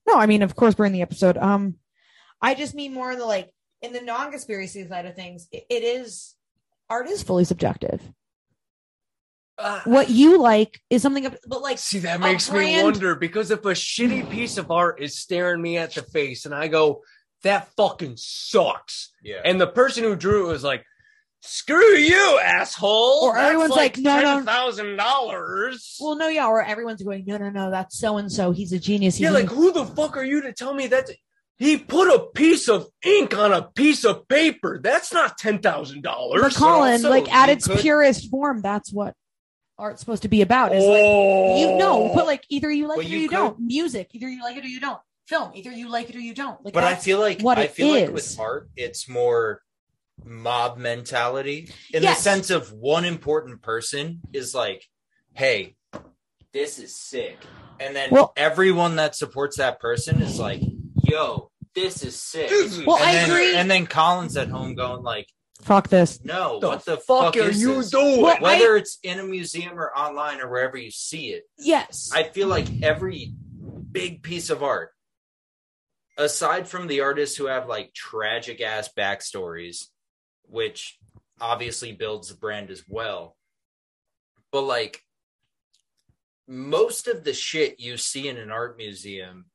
no, 0.07 0.15
I 0.15 0.27
mean, 0.27 0.43
of 0.43 0.55
course, 0.55 0.79
we're 0.79 0.87
in 0.87 0.93
the 0.93 1.03
episode. 1.03 1.37
Um, 1.39 1.77
I 2.41 2.55
just 2.55 2.75
mean 2.75 2.95
more 2.95 3.11
in 3.13 3.19
the 3.19 3.27
like 3.27 3.51
in 3.83 3.93
the 3.93 4.01
non-conspiracy 4.01 4.87
side 4.89 5.07
of 5.07 5.17
things. 5.17 5.49
It, 5.51 5.65
it 5.69 5.83
is 5.83 6.37
art 6.89 7.09
is 7.09 7.23
fully 7.23 7.45
subjective. 7.45 8.01
Uh, 9.61 9.81
What 9.85 10.09
you 10.11 10.39
like 10.41 10.81
is 10.91 11.03
something, 11.03 11.29
but 11.47 11.63
like 11.63 11.79
See, 11.79 11.99
that 12.01 12.17
a 12.17 12.19
makes 12.19 12.51
me 12.51 12.83
wonder 12.83 13.15
because 13.15 13.51
if 13.51 13.61
a 13.65 13.73
shitty 13.73 14.29
piece 14.31 14.57
of 14.59 14.71
art 14.71 15.01
is 15.03 15.19
staring 15.19 15.61
me 15.61 15.77
at 15.77 15.95
the 15.95 16.03
face 16.03 16.47
and 16.47 16.55
I 16.55 16.69
go, 16.69 17.03
that 17.43 17.69
fucking 17.77 18.15
sucks. 18.17 19.11
Yeah. 19.23 19.41
And 19.45 19.61
the 19.61 19.67
person 19.67 20.05
who 20.05 20.17
drew 20.17 20.49
it 20.49 20.53
was 20.53 20.65
like, 20.65 20.85
screw 21.43 21.95
you, 21.97 22.39
asshole. 22.43 23.21
Or 23.23 23.35
That's 23.35 23.47
everyone's 23.47 23.73
like, 23.73 23.97
no, 23.99 24.21
no. 24.41 24.45
$10,000. 24.45 25.97
well, 26.01 26.17
no, 26.17 26.29
yeah, 26.29 26.47
or 26.47 26.63
everyone's 26.63 27.03
going, 27.03 27.25
no, 27.27 27.39
no, 27.39 27.51
no, 27.51 27.71
that's 27.71 27.99
so 27.99 28.17
and 28.19 28.31
so. 28.31 28.51
He's 28.53 28.73
a 28.73 28.79
genius. 28.79 29.17
He's 29.17 29.25
yeah, 29.25 29.31
like, 29.31 29.49
who 29.49 29.73
the 29.73 29.85
fuck 29.87 30.17
are 30.17 30.25
you 30.25 30.43
to 30.43 30.53
tell 30.53 30.75
me 30.75 30.87
that? 30.89 31.11
He 31.59 31.77
put 31.77 32.09
a 32.09 32.27
piece 32.35 32.69
of 32.69 32.87
ink 33.05 33.37
on 33.37 33.53
a 33.53 33.63
piece 33.63 34.05
of 34.05 34.27
paper. 34.29 34.81
That's 34.83 35.13
not 35.13 35.39
$10,000. 35.39 36.03
but 36.03 36.55
Colin, 36.55 36.93
also 36.93 37.11
like 37.11 37.31
at 37.33 37.51
its 37.51 37.67
could- 37.67 37.81
purest 37.81 38.31
form, 38.31 38.63
that's 38.63 38.91
what 38.93 39.15
art's 39.81 40.01
supposed 40.01 40.23
to 40.23 40.29
be 40.29 40.43
about. 40.43 40.73
Is 40.73 40.85
like 40.85 41.03
oh. 41.03 41.59
you 41.59 41.79
know, 41.79 42.13
but 42.15 42.27
like 42.27 42.45
either 42.49 42.71
you 42.71 42.87
like 42.87 42.99
Well, 42.99 43.07
it 43.07 43.11
or 43.11 43.15
you 43.15 43.19
you 43.23 43.29
don't. 43.29 43.59
Music, 43.59 44.11
either 44.13 44.29
you 44.29 44.43
like 44.43 44.57
it 44.57 44.65
or 44.65 44.69
you 44.69 44.81
don't. 44.81 45.01
Film, 45.27 45.53
either 45.55 45.71
you 45.71 45.89
like 45.89 46.11
it 46.11 46.17
or 46.17 46.21
you 46.21 46.35
don't. 46.35 46.63
Like 46.65 46.75
but 46.75 46.85
I 46.85 46.95
feel 46.95 47.19
like 47.19 47.41
what 47.41 47.59
I 47.59 47.67
feel 47.67 47.89
like 47.89 48.13
with 48.13 48.39
art, 48.39 48.69
it's 48.77 49.09
more 49.09 49.63
mob 50.25 50.77
mentality 50.77 51.73
in 51.93 52.03
Yes. 52.03 52.19
the 52.19 52.23
sense 52.23 52.51
of 52.51 52.73
one 52.73 53.05
important 53.05 53.63
person 53.63 54.21
is 54.33 54.55
like, 54.55 54.85
"Hey, 55.35 55.77
this 56.53 56.79
is 56.79 56.95
sick," 56.95 57.39
and 57.79 57.97
then 57.97 58.11
Well- 58.11 58.33
everyone 58.37 58.97
that 58.97 59.17
supports 59.17 59.57
that 59.57 59.81
person 59.81 60.21
is 60.21 60.39
like, 60.39 60.61
"Yo, 61.05 61.51
this 61.75 62.03
is 62.03 62.21
sick." 62.21 62.51
Well, 62.87 62.97
and 62.97 63.05
I 63.07 63.13
then, 63.13 63.31
agree. 63.31 63.57
And 63.57 63.71
then 63.71 63.87
Colin's 63.87 64.37
at 64.37 64.49
home 64.49 64.75
going 64.75 65.03
like, 65.03 65.29
fuck 65.63 65.89
this. 65.89 66.23
"No, 66.25 66.59
the 66.61 66.69
what 66.69 66.85
the 66.85 66.97
fuck, 66.97 67.35
fuck, 67.35 67.37
are 67.37 67.49
is 67.51 67.61
you 67.61 67.75
this?" 67.77 67.91
doing? 67.91 68.23
Well, 68.23 68.41
Whether 68.41 68.77
it's 68.77 68.99
in 69.03 69.19
a 69.19 69.25
museum 69.25 69.79
or 69.79 69.97
online 69.97 70.41
or 70.41 70.49
wherever 70.49 70.77
you 70.77 70.91
see 70.91 71.29
it, 71.33 71.45
Yes. 71.59 72.11
I 72.13 72.25
feel 72.25 72.49
like 72.49 72.67
every 72.83 73.33
big 73.93 74.23
piece 74.23 74.51
of 74.51 74.63
art, 74.63 74.93
aside 76.17 76.69
from 76.69 76.87
the 76.87 77.01
artists 77.01 77.37
who 77.37 77.47
have 77.47 77.69
like 77.69 77.93
tragic 77.95 78.61
ass 78.61 78.89
backstories, 78.97 79.87
which 80.45 80.99
obviously 81.41 81.93
builds 81.93 82.29
the 82.29 82.35
brand 82.37 82.71
as 82.71 82.85
well, 82.89 83.37
but 84.53 84.63
like 84.63 85.03
most 86.47 87.07
of 87.09 87.25
the 87.25 87.33
shit 87.33 87.79
you 87.81 87.97
see 87.97 88.29
in 88.29 88.37
an 88.37 88.51
art 88.51 88.77
museum 88.77 89.47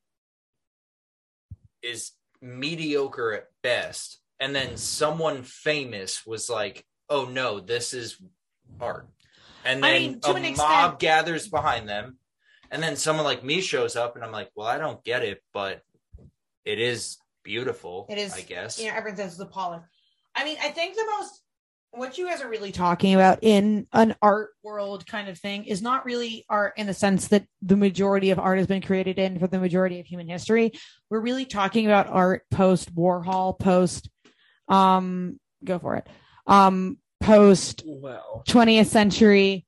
is 1.82 2.12
mediocre 2.40 3.32
at 3.32 3.46
best. 3.62 4.18
And 4.40 4.54
then 4.54 4.76
someone 4.76 5.42
famous 5.42 6.26
was 6.26 6.50
like, 6.50 6.84
oh 7.08 7.26
no, 7.26 7.60
this 7.60 7.94
is 7.94 8.20
art. 8.80 9.08
And 9.64 9.84
I 9.84 9.92
then 9.92 10.02
mean, 10.02 10.20
a 10.24 10.34
an 10.34 10.56
mob 10.56 10.98
gathers 10.98 11.48
behind 11.48 11.88
them. 11.88 12.18
And 12.70 12.82
then 12.82 12.96
someone 12.96 13.24
like 13.24 13.44
me 13.44 13.60
shows 13.60 13.96
up 13.96 14.16
and 14.16 14.24
I'm 14.24 14.32
like, 14.32 14.50
well, 14.54 14.66
I 14.66 14.78
don't 14.78 15.02
get 15.04 15.22
it, 15.22 15.42
but 15.52 15.82
it 16.64 16.78
is 16.80 17.16
beautiful. 17.44 18.06
It 18.10 18.18
is, 18.18 18.34
I 18.34 18.42
guess. 18.42 18.78
you 18.78 18.88
know, 18.88 18.96
everyone 18.96 19.16
says 19.16 19.36
the 19.36 19.46
pollen. 19.46 19.80
I 20.34 20.44
mean, 20.44 20.56
I 20.60 20.68
think 20.68 20.96
the 20.96 21.06
most 21.18 21.42
what 21.96 22.18
you 22.18 22.28
guys 22.28 22.42
are 22.42 22.48
really 22.48 22.72
talking 22.72 23.14
about 23.14 23.38
in 23.42 23.86
an 23.92 24.14
art 24.20 24.50
world 24.62 25.06
kind 25.06 25.28
of 25.28 25.38
thing 25.38 25.64
is 25.64 25.80
not 25.80 26.04
really 26.04 26.44
art 26.48 26.74
in 26.76 26.86
the 26.86 26.94
sense 26.94 27.28
that 27.28 27.46
the 27.62 27.76
majority 27.76 28.30
of 28.30 28.38
art 28.38 28.58
has 28.58 28.66
been 28.66 28.82
created 28.82 29.18
in 29.18 29.38
for 29.38 29.46
the 29.46 29.58
majority 29.58 29.98
of 29.98 30.06
human 30.06 30.28
history. 30.28 30.72
We're 31.08 31.20
really 31.20 31.46
talking 31.46 31.86
about 31.86 32.08
art 32.08 32.42
post 32.50 32.94
Warhol, 32.94 33.58
post 33.58 34.10
um 34.68 35.38
go 35.64 35.78
for 35.78 35.96
it. 35.96 36.06
Um 36.46 36.98
post 37.20 37.82
Well, 37.86 38.42
20th 38.48 38.86
century. 38.86 39.66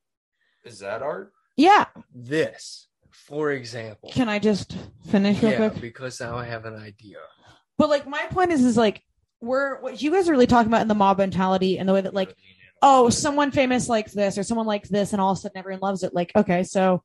Is 0.65 0.79
that 0.79 1.01
art? 1.01 1.33
Yeah. 1.57 1.85
this, 2.13 2.87
for 3.11 3.51
example. 3.51 4.09
Can 4.11 4.29
I 4.29 4.39
just 4.39 4.77
finish 5.09 5.41
real 5.41 5.51
Yeah, 5.51 5.69
quick? 5.69 5.81
because 5.81 6.19
now 6.19 6.35
I 6.37 6.45
have 6.45 6.65
an 6.65 6.75
idea. 6.75 7.17
But 7.77 7.89
like 7.89 8.07
my 8.07 8.25
point 8.27 8.51
is 8.51 8.63
is 8.63 8.77
like 8.77 9.01
we're 9.41 9.79
what 9.81 10.01
you 10.01 10.11
guys 10.11 10.27
are 10.27 10.31
really 10.31 10.47
talking 10.47 10.67
about 10.69 10.81
in 10.81 10.87
the 10.89 10.95
mob 10.95 11.17
mentality 11.17 11.79
and 11.79 11.87
the 11.87 11.93
way 11.93 12.01
that 12.01 12.13
like 12.13 12.35
oh, 12.81 13.09
someone 13.09 13.51
famous 13.51 13.89
likes 13.89 14.13
this 14.13 14.37
or 14.37 14.43
someone 14.43 14.65
likes 14.65 14.87
this, 14.87 15.11
and 15.11 15.21
all 15.21 15.31
of 15.31 15.37
a 15.37 15.41
sudden 15.41 15.57
everyone 15.57 15.81
loves 15.81 16.01
it. 16.03 16.13
Like, 16.13 16.31
okay, 16.33 16.63
so 16.63 17.03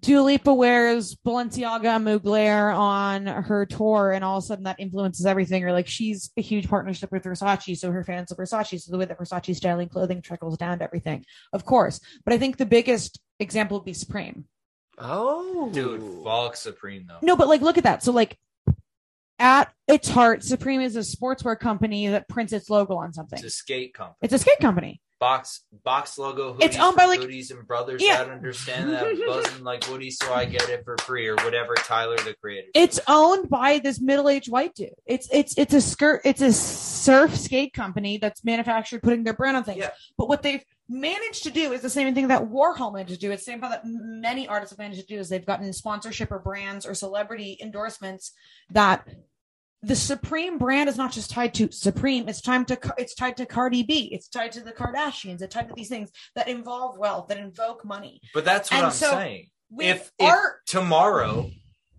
Dua 0.00 0.20
Lipa 0.20 0.52
wears 0.52 1.14
Balenciaga 1.14 1.96
and 1.96 2.06
Mugler 2.06 2.76
on 2.76 3.26
her 3.26 3.66
tour, 3.66 4.12
and 4.12 4.24
all 4.24 4.38
of 4.38 4.44
a 4.44 4.46
sudden 4.46 4.64
that 4.64 4.80
influences 4.80 5.26
everything. 5.26 5.64
Or 5.64 5.72
like 5.72 5.86
she's 5.86 6.30
a 6.36 6.42
huge 6.42 6.68
partnership 6.68 7.12
with 7.12 7.24
Versace, 7.24 7.76
so 7.76 7.90
her 7.90 8.04
fans 8.04 8.30
of 8.32 8.38
Versace. 8.38 8.80
So 8.80 8.92
the 8.92 8.98
way 8.98 9.04
that 9.04 9.18
Versace 9.18 9.54
styling 9.54 9.88
clothing 9.88 10.22
trickles 10.22 10.56
down 10.56 10.78
to 10.78 10.84
everything, 10.84 11.24
of 11.52 11.64
course. 11.64 12.00
But 12.24 12.34
I 12.34 12.38
think 12.38 12.56
the 12.56 12.66
biggest 12.66 13.20
example 13.38 13.78
would 13.78 13.84
be 13.84 13.92
Supreme. 13.92 14.44
Oh, 14.98 15.70
Dude, 15.72 16.02
fuck 16.24 16.56
Supreme 16.56 17.06
though. 17.06 17.18
No, 17.22 17.36
but 17.36 17.48
like 17.48 17.60
look 17.60 17.78
at 17.78 17.84
that. 17.84 18.02
So 18.02 18.12
like 18.12 18.38
at 19.38 19.72
its 19.86 20.08
heart, 20.08 20.42
Supreme 20.42 20.80
is 20.80 20.96
a 20.96 21.00
sportswear 21.00 21.58
company 21.58 22.08
that 22.08 22.28
prints 22.28 22.52
its 22.52 22.70
logo 22.70 22.96
on 22.96 23.12
something. 23.12 23.38
It's 23.38 23.46
a 23.46 23.50
skate 23.50 23.94
company. 23.94 24.16
It's 24.22 24.32
a 24.32 24.38
skate 24.38 24.58
company. 24.60 25.00
Box 25.18 25.64
box 25.84 26.18
logo 26.18 26.52
hoodies 26.54 26.62
It's 26.64 26.78
owned 26.78 26.96
by, 26.96 27.06
like- 27.06 27.20
hoodies 27.20 27.50
and 27.50 27.66
brothers 27.66 28.02
Yeah. 28.02 28.24
that 28.24 28.30
understand 28.30 28.90
that 28.90 29.02
buzzing 29.26 29.64
like 29.64 29.80
hoodies 29.80 30.14
so 30.22 30.32
I 30.32 30.44
get 30.44 30.68
it 30.68 30.84
for 30.84 30.96
free 31.02 31.26
or 31.26 31.36
whatever 31.36 31.74
Tyler 31.74 32.16
the 32.18 32.34
creator. 32.34 32.68
It's 32.74 33.00
owned 33.08 33.48
by 33.48 33.78
this 33.78 34.00
middle-aged 34.00 34.50
white 34.50 34.74
dude. 34.74 34.90
It's 35.06 35.28
it's 35.32 35.56
it's 35.56 35.72
a 35.72 35.80
skirt. 35.80 36.20
It's 36.24 36.42
a 36.42 36.52
surf 36.52 37.34
skate 37.36 37.72
company 37.72 38.18
that's 38.18 38.44
manufactured, 38.44 39.02
putting 39.02 39.24
their 39.24 39.32
brand 39.34 39.56
on 39.56 39.64
things. 39.64 39.78
Yeah. 39.78 39.90
But 40.18 40.28
what 40.28 40.42
they've 40.42 40.62
managed 40.88 41.44
to 41.44 41.50
do 41.50 41.72
is 41.72 41.80
the 41.80 41.90
same 41.90 42.14
thing 42.14 42.28
that 42.28 42.42
Warhol 42.42 42.92
managed 42.92 43.14
to 43.14 43.18
do. 43.18 43.30
It's 43.32 43.44
the 43.44 43.52
same 43.52 43.60
thing 43.60 43.70
that 43.70 43.82
many 43.84 44.46
artists 44.46 44.72
have 44.72 44.78
managed 44.78 45.00
to 45.00 45.06
do. 45.06 45.18
Is 45.18 45.28
they've 45.30 45.44
gotten 45.46 45.72
sponsorship 45.72 46.30
or 46.30 46.38
brands 46.38 46.84
or 46.84 46.94
celebrity 46.94 47.58
endorsements 47.62 48.32
that 48.70 49.08
the 49.82 49.96
Supreme 49.96 50.58
brand 50.58 50.88
is 50.88 50.96
not 50.96 51.12
just 51.12 51.30
tied 51.30 51.54
to 51.54 51.70
Supreme. 51.70 52.28
It's 52.28 52.40
time 52.40 52.64
to 52.66 52.78
it's 52.98 53.14
tied 53.14 53.36
to 53.38 53.46
Cardi 53.46 53.82
B. 53.82 54.08
It's 54.12 54.28
tied 54.28 54.52
to 54.52 54.60
the 54.60 54.72
Kardashians. 54.72 55.42
It's 55.42 55.54
tied 55.54 55.68
to 55.68 55.74
these 55.74 55.88
things 55.88 56.10
that 56.34 56.48
involve 56.48 56.98
wealth 56.98 57.28
that 57.28 57.38
invoke 57.38 57.84
money. 57.84 58.20
But 58.34 58.44
that's 58.44 58.70
what 58.70 58.78
And 58.78 58.86
I'm 58.86 58.92
so, 58.92 59.10
saying. 59.10 59.48
If, 59.78 60.10
if 60.18 60.34
tomorrow 60.66 61.50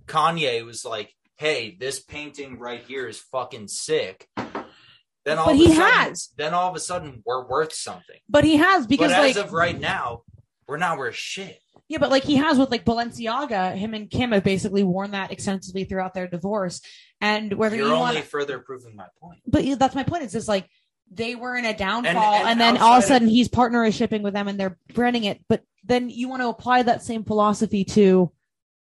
Kanye 0.08 0.66
was 0.66 0.86
like, 0.86 1.14
"Hey, 1.38 1.76
this 1.80 2.00
painting 2.02 2.58
right 2.60 2.82
here 2.84 3.08
is 3.08 3.20
fucking 3.20 3.68
sick," 3.68 4.28
then 4.36 5.38
all 5.38 5.46
But 5.48 5.52
of 5.56 5.58
he 5.58 5.66
a 5.72 5.76
sudden, 5.76 5.92
has. 6.10 6.30
then 6.38 6.54
all 6.54 6.70
of 6.70 6.76
a 6.76 6.80
sudden 6.80 7.22
we're 7.26 7.46
worth 7.48 7.74
something. 7.74 8.20
but 8.30 8.44
he 8.44 8.58
has 8.58 8.88
because 8.88 9.12
but 9.12 9.20
like 9.20 9.36
as 9.36 9.38
of 9.38 9.52
right 9.54 9.78
now, 9.80 10.22
we're 10.68 10.78
not 10.78 10.98
worth 10.98 11.16
shit. 11.16 11.60
Yeah, 11.90 12.00
but 12.00 12.10
like 12.10 12.24
he 12.26 12.36
has 12.36 12.58
with 12.58 12.70
like 12.70 12.84
Balenciaga, 12.84 13.76
him 13.76 13.94
and 13.94 14.10
Kim 14.10 14.32
have 14.34 14.44
basically 14.44 14.84
worn 14.84 15.12
that 15.12 15.32
extensively 15.32 15.86
throughout 15.86 16.14
their 16.14 16.28
divorce. 16.28 16.82
And 17.22 17.54
whether 17.54 17.76
You're 17.78 17.88
you 17.88 17.94
only 17.94 18.16
want, 18.16 18.26
further 18.26 18.60
proving 18.60 18.96
my 18.96 19.08
point. 19.22 19.40
but 19.48 19.64
yeah, 19.64 19.76
that's 19.76 19.96
my 19.96 20.04
point. 20.04 20.24
It's 20.24 20.34
just 20.34 20.48
like 20.50 20.70
they 21.10 21.36
were 21.36 21.56
in 21.56 21.64
a 21.66 21.76
downfall, 21.76 22.12
and, 22.36 22.50
and 22.50 22.60
then 22.60 22.78
all 22.78 22.84
of 22.84 22.94
a 22.94 22.96
outside 22.98 22.98
of- 22.98 23.04
sudden 23.08 23.28
he's 23.30 23.48
partner 23.48 23.90
shipping 23.92 24.22
with 24.22 24.34
them, 24.34 24.48
and 24.50 24.60
they're 24.60 24.78
branding 24.94 25.24
it. 25.24 25.42
But 25.48 25.64
then 25.86 26.10
you 26.10 26.28
want 26.28 26.42
to 26.42 26.50
apply 26.50 26.84
that 26.84 27.02
same 27.04 27.24
philosophy 27.24 27.86
to, 27.86 28.32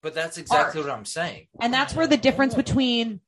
But 0.02 0.16
that's 0.16 0.40
exactly 0.40 0.82
what 0.82 0.90
I'm 0.90 1.06
saying. 1.06 1.48
and 1.62 1.72
that's 1.72 1.94
where 1.94 2.08
the 2.08 2.18
difference 2.18 2.56
between 2.56 3.20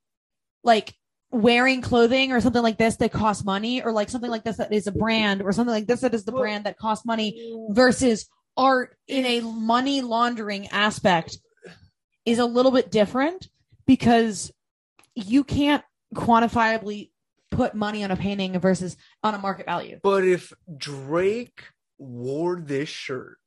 like 0.63 0.95
wearing 1.29 1.81
clothing 1.81 2.31
or 2.31 2.41
something 2.41 2.63
like 2.63 2.77
this 2.77 2.95
that 2.95 3.11
costs 3.11 3.45
money, 3.45 3.83
or 3.83 3.91
like 3.91 4.09
something 4.09 4.31
like 4.31 4.43
this 4.43 4.57
that 4.57 4.73
is 4.73 4.87
a 4.87 4.91
brand, 4.91 5.43
or 5.43 5.51
something 5.51 5.73
like 5.73 5.85
this 5.85 6.01
that 6.01 6.15
is 6.15 6.25
the 6.25 6.31
brand 6.31 6.65
that 6.65 6.77
costs 6.79 7.05
money 7.05 7.55
versus 7.69 8.27
art 8.57 8.95
in 9.07 9.25
a 9.25 9.41
money 9.41 10.01
laundering 10.01 10.67
aspect 10.69 11.37
is 12.25 12.39
a 12.39 12.45
little 12.45 12.71
bit 12.71 12.91
different 12.91 13.47
because 13.85 14.51
you 15.15 15.43
can't 15.43 15.83
quantifiably 16.13 17.11
put 17.51 17.73
money 17.73 18.03
on 18.03 18.11
a 18.11 18.15
painting 18.17 18.59
versus 18.59 18.97
on 19.23 19.33
a 19.33 19.37
market 19.37 19.65
value. 19.65 19.99
But 20.03 20.25
if 20.25 20.51
Drake 20.75 21.63
wore 21.97 22.59
this 22.59 22.89
shirt 22.89 23.37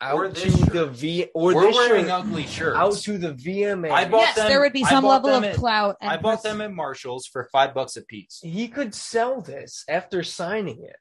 out 0.00 0.14
Or 0.14 0.30
to 0.30 0.50
shirt. 0.50 0.72
the 0.72 0.86
V 0.86 1.26
or 1.34 1.54
We're 1.54 1.66
this 1.66 1.76
wearing 1.76 2.04
shirt 2.06 2.10
ugly 2.10 2.46
shirts. 2.46 2.76
out 2.78 2.94
to 3.02 3.18
the 3.18 3.34
VMA, 3.34 3.90
I 3.90 4.08
bought 4.08 4.20
yes, 4.20 4.36
them- 4.36 4.48
there 4.48 4.60
would 4.60 4.72
be 4.72 4.84
some 4.84 5.04
level 5.04 5.28
of 5.30 5.44
at- 5.44 5.56
clout. 5.56 5.96
And 6.00 6.10
I 6.10 6.16
bought 6.16 6.36
pers- 6.36 6.42
them 6.44 6.62
at 6.62 6.72
Marshalls 6.72 7.26
for 7.26 7.48
five 7.52 7.74
bucks 7.74 7.96
a 7.98 8.02
piece. 8.02 8.40
he 8.42 8.66
could 8.68 8.94
sell 8.94 9.42
this 9.42 9.84
after 9.88 10.22
signing 10.22 10.82
it 10.82 10.96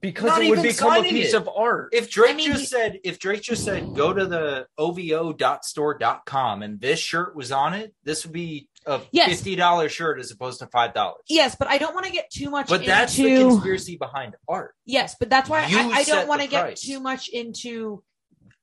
because 0.00 0.24
Not 0.26 0.42
it 0.42 0.48
would 0.50 0.58
even 0.60 0.70
become 0.70 1.04
a 1.04 1.08
piece 1.08 1.34
it. 1.34 1.36
of 1.36 1.48
art. 1.54 1.90
If 1.92 2.10
Drake 2.10 2.30
I 2.32 2.34
mean, 2.34 2.46
just 2.46 2.60
he- 2.60 2.66
said, 2.66 3.00
if 3.04 3.18
Drake 3.18 3.42
just 3.42 3.64
said, 3.64 3.94
go 3.94 4.12
to 4.12 4.26
the 4.26 4.66
ovo.store.com 4.78 6.62
and 6.62 6.80
this 6.80 6.98
shirt 6.98 7.34
was 7.36 7.52
on 7.52 7.74
it, 7.74 7.94
this 8.04 8.24
would 8.24 8.32
be 8.32 8.68
a 8.86 9.00
Yes. 9.12 9.28
fifty 9.28 9.54
dollars 9.54 9.92
shirt 9.92 10.18
as 10.18 10.30
opposed 10.30 10.58
to 10.60 10.66
five 10.66 10.94
dollars. 10.94 11.22
Yes, 11.28 11.54
but 11.56 11.68
I 11.68 11.78
don't 11.78 11.94
want 11.94 12.06
to 12.06 12.12
get 12.12 12.30
too 12.30 12.50
much 12.50 12.68
But 12.68 12.84
that's 12.84 13.16
the 13.16 13.28
into 13.28 13.48
conspiracy 13.50 13.96
behind 13.96 14.34
art. 14.48 14.74
Yes, 14.86 15.14
but 15.18 15.30
that's 15.30 15.48
why 15.48 15.66
You 15.66 15.78
I, 15.78 15.88
I 15.98 16.02
don't 16.04 16.26
want 16.28 16.40
to 16.42 16.48
get 16.48 16.76
too 16.76 16.98
much 16.98 17.28
into 17.28 18.02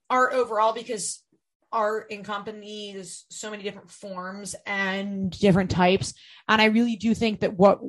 art 0.09 0.33
overall 0.33 0.73
because 0.73 1.23
art 1.71 2.11
encompasses 2.11 3.25
so 3.29 3.51
many 3.51 3.61
different 3.63 3.91
forms 3.91 4.55
and 4.65 5.29
different 5.31 5.69
types. 5.69 6.13
And 6.47 6.59
I 6.61 6.65
really 6.65 6.95
do 6.95 7.13
think 7.13 7.41
that 7.41 7.53
what 7.53 7.79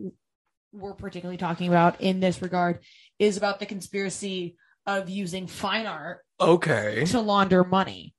we're 0.73 0.95
particularly 0.95 1.39
talking 1.39 1.67
about 1.67 2.01
in 2.01 2.21
this 2.21 2.43
regard 2.43 2.81
is 3.21 3.37
about 3.37 3.61
the 3.61 3.67
conspiracy 3.67 4.57
of 4.87 5.09
using 5.09 5.47
fine 5.47 5.87
art 5.87 6.25
Okay. 6.41 7.05
to 7.05 7.21
launder 7.21 7.63
money. 7.63 8.15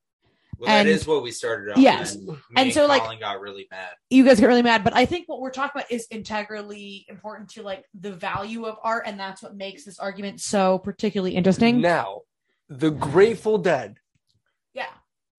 Well, 0.60 0.70
And- 0.70 0.88
that 0.88 0.91
is 0.93 1.08
what 1.08 1.24
we 1.24 1.31
started 1.31 1.72
off. 1.72 1.77
Yes. 1.79 2.13
and, 2.15 2.38
And 2.55 2.72
so, 2.72 2.86
like- 2.86 3.01
Colin 3.01 3.20
got 3.20 3.41
really 3.41 3.67
mad. 3.72 3.89
You 4.12 4.24
guys 4.24 4.39
get 4.39 4.46
really 4.46 4.62
mad, 4.62 4.84
but 4.84 4.96
I 4.96 5.05
think 5.05 5.27
what 5.27 5.41
we're 5.41 5.50
talking 5.50 5.72
about 5.81 5.91
is 5.91 6.05
integrally 6.12 7.03
important 7.10 7.50
to 7.53 7.63
like 7.63 7.84
the 8.00 8.12
value 8.13 8.65
of 8.65 8.77
art, 8.84 9.03
and 9.08 9.20
that's 9.20 9.41
what 9.41 9.55
makes 9.55 9.84
this 9.86 9.98
argument 9.98 10.39
so 10.39 10.77
particularly 10.77 11.36
interesting. 11.36 11.81
Now, 11.81 12.22
the 12.70 12.91
Grateful 12.91 13.58
Dead 13.58 13.98
Yeah, 14.75 14.86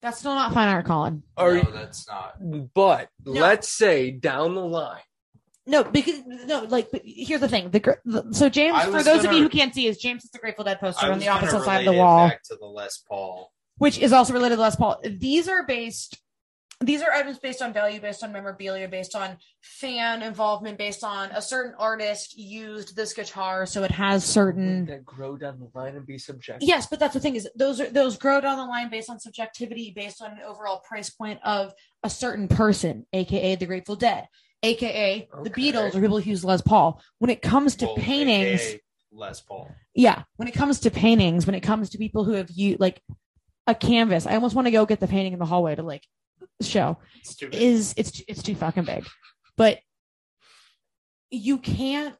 that's 0.02 0.18
still 0.18 0.34
not 0.34 0.52
fine 0.52 0.68
art, 0.68 0.86
Colin. 0.86 1.22
are, 1.36 1.54
no, 1.54 1.70
that's 1.70 2.06
not. 2.08 2.34
but 2.74 3.08
No. 3.24 3.40
let's 3.40 3.68
say 3.68 4.10
down 4.10 4.56
the 4.56 4.64
line, 4.66 5.00
No, 5.66 5.84
because 5.84 6.20
no, 6.26 6.64
like 6.64 6.90
but 6.90 7.02
here's 7.04 7.40
the 7.40 7.48
thing. 7.48 7.70
The, 7.70 7.80
gr- 7.80 7.92
the 8.04 8.32
so 8.32 8.48
James, 8.48 8.74
I 8.76 8.86
for 8.86 8.92
was 8.92 9.04
those 9.04 9.18
of 9.18 9.24
gonna- 9.26 9.36
you 9.36 9.42
who 9.44 9.48
can't 9.48 9.72
see, 9.74 9.86
is 9.86 9.98
James 9.98 10.24
is 10.24 10.30
the 10.30 10.38
Grateful 10.38 10.64
Dead 10.64 10.80
poster 10.80 11.06
I 11.06 11.08
on 11.10 11.14
was 11.16 11.20
the 11.22 11.26
gonna 11.26 11.38
opposite 11.46 11.64
side 11.64 11.80
of 11.80 11.84
the 11.86 11.92
it 11.92 11.98
wall, 11.98 12.28
Back 12.28 12.42
to 12.44 12.56
the 12.56 12.66
Les 12.66 12.98
Paul. 13.08 13.52
which 13.78 13.98
is 13.98 14.12
also 14.12 14.32
related 14.32 14.56
to 14.56 14.62
Les 14.62 14.74
Paul. 14.76 15.00
These 15.04 15.48
are 15.48 15.64
based. 15.64 16.18
These 16.80 17.00
are 17.00 17.12
items 17.12 17.38
based 17.38 17.62
on 17.62 17.72
value, 17.72 18.00
based 18.00 18.24
on 18.24 18.32
memorabilia, 18.32 18.88
based 18.88 19.14
on 19.14 19.36
fan 19.60 20.20
involvement, 20.20 20.78
based 20.78 21.04
on 21.04 21.30
a 21.30 21.40
certain 21.40 21.74
artist 21.78 22.36
used 22.36 22.96
this 22.96 23.12
guitar, 23.12 23.66
so 23.66 23.84
it 23.84 23.92
has 23.92 24.24
certain. 24.24 24.86
that 24.86 25.04
grow 25.04 25.36
down 25.36 25.60
the 25.60 25.78
line 25.78 25.94
and 25.94 26.04
be 26.04 26.18
subjective. 26.18 26.66
Yes, 26.68 26.88
but 26.88 26.98
that's 26.98 27.14
the 27.14 27.20
thing 27.20 27.36
is 27.36 27.48
those 27.54 27.80
are 27.80 27.88
those 27.88 28.16
grow 28.18 28.40
down 28.40 28.58
the 28.58 28.64
line 28.64 28.90
based 28.90 29.08
on 29.10 29.20
subjectivity, 29.20 29.92
based 29.94 30.20
on 30.20 30.32
an 30.32 30.38
overall 30.44 30.80
price 30.80 31.08
point 31.08 31.38
of 31.44 31.72
a 32.02 32.10
certain 32.10 32.48
person, 32.48 33.06
aka 33.12 33.54
the 33.54 33.66
Grateful 33.66 33.94
Dead, 33.94 34.26
aka 34.62 35.28
the 35.42 35.50
Beatles 35.50 35.94
or 35.94 36.00
people 36.00 36.18
who 36.20 36.30
use 36.30 36.44
Les 36.44 36.60
Paul. 36.62 37.00
When 37.18 37.30
it 37.30 37.42
comes 37.42 37.76
to 37.76 37.86
oh, 37.86 37.94
Well, 37.94 38.04
paintings, 38.04 38.60
AKA 38.60 38.80
Les 39.12 39.40
Paul. 39.40 39.70
yeah 39.94 40.22
when 40.36 40.48
it 40.48 40.54
comes 40.54 40.80
to 40.80 40.90
paintings 40.90 41.46
when 41.46 41.54
it 41.54 41.60
comes 41.60 41.90
to 41.90 41.98
people 41.98 42.24
who 42.24 42.32
have 42.32 42.50
you 42.50 42.76
like 42.80 43.02
a 43.66 43.74
canvas 43.74 44.26
i 44.26 44.34
almost 44.34 44.54
want 44.54 44.66
to 44.66 44.70
go 44.70 44.86
get 44.86 45.00
the 45.00 45.06
painting 45.06 45.34
in 45.34 45.38
the 45.38 45.44
hallway 45.44 45.74
to 45.74 45.82
like 45.82 46.02
show 46.62 46.96
Stupid. 47.22 47.60
is 47.60 47.92
it's 47.98 48.22
it's 48.26 48.42
too 48.42 48.54
fucking 48.54 48.84
big 48.84 49.06
but 49.58 49.80
you 51.30 51.58
can't 51.58 52.14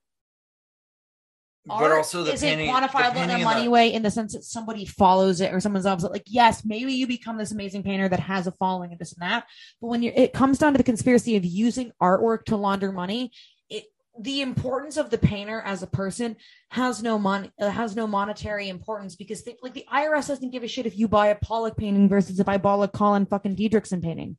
but 1.66 1.74
art 1.74 1.92
also 1.92 2.24
the 2.24 2.32
isn't 2.32 2.48
painting, 2.48 2.66
the 2.66 2.72
quantifiable 2.72 3.22
in 3.22 3.30
a 3.30 3.38
money 3.38 3.64
the- 3.64 3.70
way 3.70 3.92
in 3.92 4.02
the 4.02 4.10
sense 4.10 4.32
that 4.32 4.42
somebody 4.42 4.84
follows 4.84 5.40
it 5.40 5.52
or 5.54 5.60
someone's 5.60 5.86
opposite. 5.86 6.10
Like, 6.10 6.24
yes, 6.26 6.64
maybe 6.64 6.92
you 6.92 7.06
become 7.06 7.38
this 7.38 7.52
amazing 7.52 7.84
painter 7.84 8.08
that 8.08 8.20
has 8.20 8.46
a 8.46 8.52
following 8.52 8.90
and 8.90 8.98
this 8.98 9.12
and 9.12 9.22
that. 9.22 9.44
But 9.80 9.86
when 9.86 10.02
you're, 10.02 10.12
it 10.14 10.32
comes 10.32 10.58
down 10.58 10.72
to 10.72 10.78
the 10.78 10.84
conspiracy 10.84 11.36
of 11.36 11.44
using 11.44 11.92
artwork 12.02 12.44
to 12.46 12.56
launder 12.56 12.90
money, 12.90 13.30
it 13.70 13.84
the 14.18 14.40
importance 14.40 14.96
of 14.96 15.10
the 15.10 15.18
painter 15.18 15.62
as 15.64 15.82
a 15.82 15.86
person 15.86 16.36
has 16.70 17.00
no 17.02 17.18
money, 17.18 17.50
uh, 17.60 17.70
has 17.70 17.94
no 17.94 18.06
monetary 18.08 18.68
importance 18.68 19.14
because 19.14 19.44
they, 19.44 19.56
like 19.62 19.74
the 19.74 19.86
IRS 19.92 20.28
doesn't 20.28 20.50
give 20.50 20.64
a 20.64 20.68
shit 20.68 20.86
if 20.86 20.98
you 20.98 21.06
buy 21.06 21.28
a 21.28 21.36
Pollock 21.36 21.76
painting 21.76 22.08
versus 22.08 22.40
if 22.40 22.48
I 22.48 22.56
buy 22.58 22.82
a 22.82 22.88
Colin 22.88 23.24
fucking 23.24 23.54
Diedrichson 23.54 24.02
painting, 24.02 24.36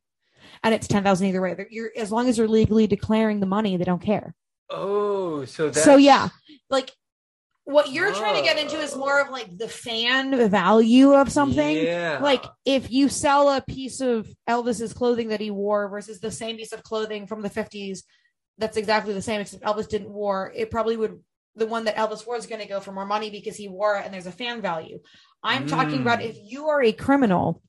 and 0.62 0.76
it's 0.76 0.88
ten 0.88 1.04
thousand 1.04 1.28
either 1.28 1.42
way. 1.42 1.56
You're 1.70 1.92
as 1.96 2.12
long 2.12 2.28
as 2.28 2.38
you're 2.38 2.50
legally 2.50 2.86
declaring 2.86 3.40
the 3.40 3.46
money, 3.46 3.78
they 3.78 3.86
don't 3.86 4.02
care. 4.02 4.36
Oh, 4.70 5.46
so 5.46 5.70
that's 5.70 5.84
So 5.84 5.96
yeah, 5.96 6.30
like 6.70 6.92
what 7.66 7.92
you're 7.92 8.14
trying 8.14 8.36
to 8.36 8.42
get 8.42 8.60
into 8.60 8.78
is 8.78 8.96
more 8.96 9.22
of 9.22 9.30
like 9.30 9.58
the 9.58 9.70
fan 9.70 10.50
value 10.50 11.14
of 11.14 11.32
something. 11.32 11.78
Yeah. 11.78 12.20
Like 12.22 12.44
if 12.66 12.92
you 12.92 13.08
sell 13.08 13.50
a 13.50 13.62
piece 13.62 14.02
of 14.02 14.28
Elvis's 14.50 14.94
clothing 14.94 15.30
that 15.30 15.40
he 15.40 15.50
wore 15.50 15.88
versus 15.88 16.20
the 16.20 16.32
same 16.32 16.58
piece 16.58 16.74
of 16.74 16.84
clothing 16.84 17.26
from 17.28 17.42
the 17.42 17.50
50s 17.50 18.04
that's 18.58 18.78
exactly 18.78 19.14
the 19.14 19.22
same 19.22 19.42
except 19.42 19.64
Elvis 19.64 19.88
didn't 19.90 20.10
wore, 20.12 20.52
it 20.56 20.70
probably 20.70 20.98
would 20.98 21.20
the 21.56 21.66
one 21.68 21.86
that 21.86 21.96
Elvis 21.96 22.26
wore 22.28 22.36
is 22.36 22.48
going 22.48 22.62
to 22.62 22.68
go 22.68 22.80
for 22.80 22.92
more 22.92 23.06
money 23.06 23.30
because 23.30 23.56
he 23.56 23.68
wore 23.68 23.98
it 23.98 24.06
and 24.06 24.14
there's 24.14 24.26
a 24.28 24.32
fan 24.32 24.62
value. 24.62 25.00
I'm 25.42 25.66
talking 25.68 26.02
about 26.02 26.20
Mm. 26.20 26.30
if 26.30 26.38
you 26.44 26.68
are 26.68 26.82
a 26.84 26.92
criminal 26.92 27.62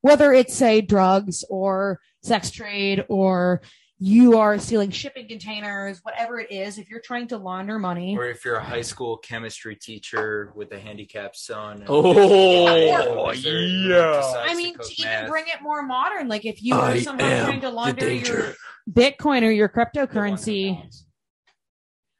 whether 0.00 0.32
it's 0.32 0.54
say 0.54 0.80
drugs 0.80 1.44
or 1.50 2.00
sex 2.22 2.50
trade 2.50 3.04
or 3.08 3.60
you 3.98 4.36
are 4.38 4.58
stealing 4.58 4.90
shipping 4.90 5.26
containers, 5.26 6.00
whatever 6.02 6.38
it 6.38 6.52
is, 6.52 6.76
if 6.78 6.90
you're 6.90 7.00
trying 7.00 7.28
to 7.28 7.38
launder 7.38 7.78
money, 7.78 8.16
Or 8.16 8.26
if 8.26 8.44
you're 8.44 8.56
a 8.56 8.64
high 8.64 8.82
school 8.82 9.16
chemistry 9.16 9.74
teacher 9.74 10.52
with 10.54 10.70
a 10.72 10.78
handicapped 10.78 11.36
son. 11.36 11.84
Oh, 11.88 13.32
yeah. 13.32 14.20
I 14.38 14.54
mean, 14.54 14.74
cook 14.74 14.86
to 14.86 15.02
even 15.02 15.28
bring 15.28 15.44
it 15.48 15.62
more 15.62 15.82
modern, 15.82 16.28
like 16.28 16.44
if 16.44 16.62
you 16.62 16.74
are 16.74 16.90
I 16.90 17.00
someone 17.00 17.26
trying 17.26 17.60
to 17.62 17.70
launder 17.70 18.12
your. 18.12 18.54
Bitcoin 18.90 19.42
or 19.42 19.50
your 19.50 19.68
The 19.68 19.74
one 19.74 19.88
who 19.94 20.06
cryptocurrency, 20.06 20.76
knocks. 20.76 21.06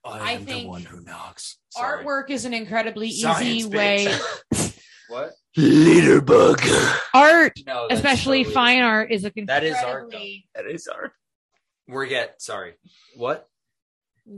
I 0.04 0.32
am 0.32 0.44
the 0.44 0.52
think 0.52 0.68
one 0.68 0.82
who 0.82 1.00
knocks. 1.02 1.58
Artwork 1.76 2.30
is 2.30 2.44
an 2.44 2.54
incredibly 2.54 3.10
Science, 3.12 3.44
easy 3.44 3.68
bitch. 3.70 3.72
way. 4.52 4.72
What? 5.08 5.30
Litterbug. 5.56 6.98
Art, 7.14 7.52
No, 7.64 7.86
especially 7.90 8.42
so 8.42 8.50
fine 8.50 8.82
art, 8.82 9.12
is 9.12 9.24
a 9.24 9.32
That 9.46 9.62
is 9.62 9.76
art, 9.76 10.04
incredibly 10.04 10.48
That 10.56 10.66
is 10.66 10.88
art. 10.88 11.12
We're 11.88 12.06
get 12.06 12.40
sorry. 12.42 12.74
What? 13.16 13.48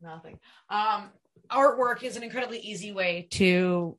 nothing. 0.00 0.38
Um, 0.70 1.10
artwork 1.50 2.02
is 2.02 2.16
an 2.16 2.22
incredibly 2.22 2.58
easy 2.60 2.92
way 2.92 3.28
to 3.32 3.98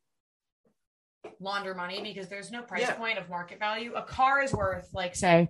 launder 1.40 1.76
money 1.76 2.02
because 2.02 2.28
there's 2.30 2.52
no 2.52 2.62
price 2.62 2.82
Yeah. 2.82 2.94
point 2.96 3.18
of 3.20 3.30
market 3.30 3.60
value. 3.60 3.94
A 3.94 4.02
car 4.02 4.42
is 4.42 4.52
worth, 4.54 4.90
like, 4.94 5.16
say, 5.16 5.50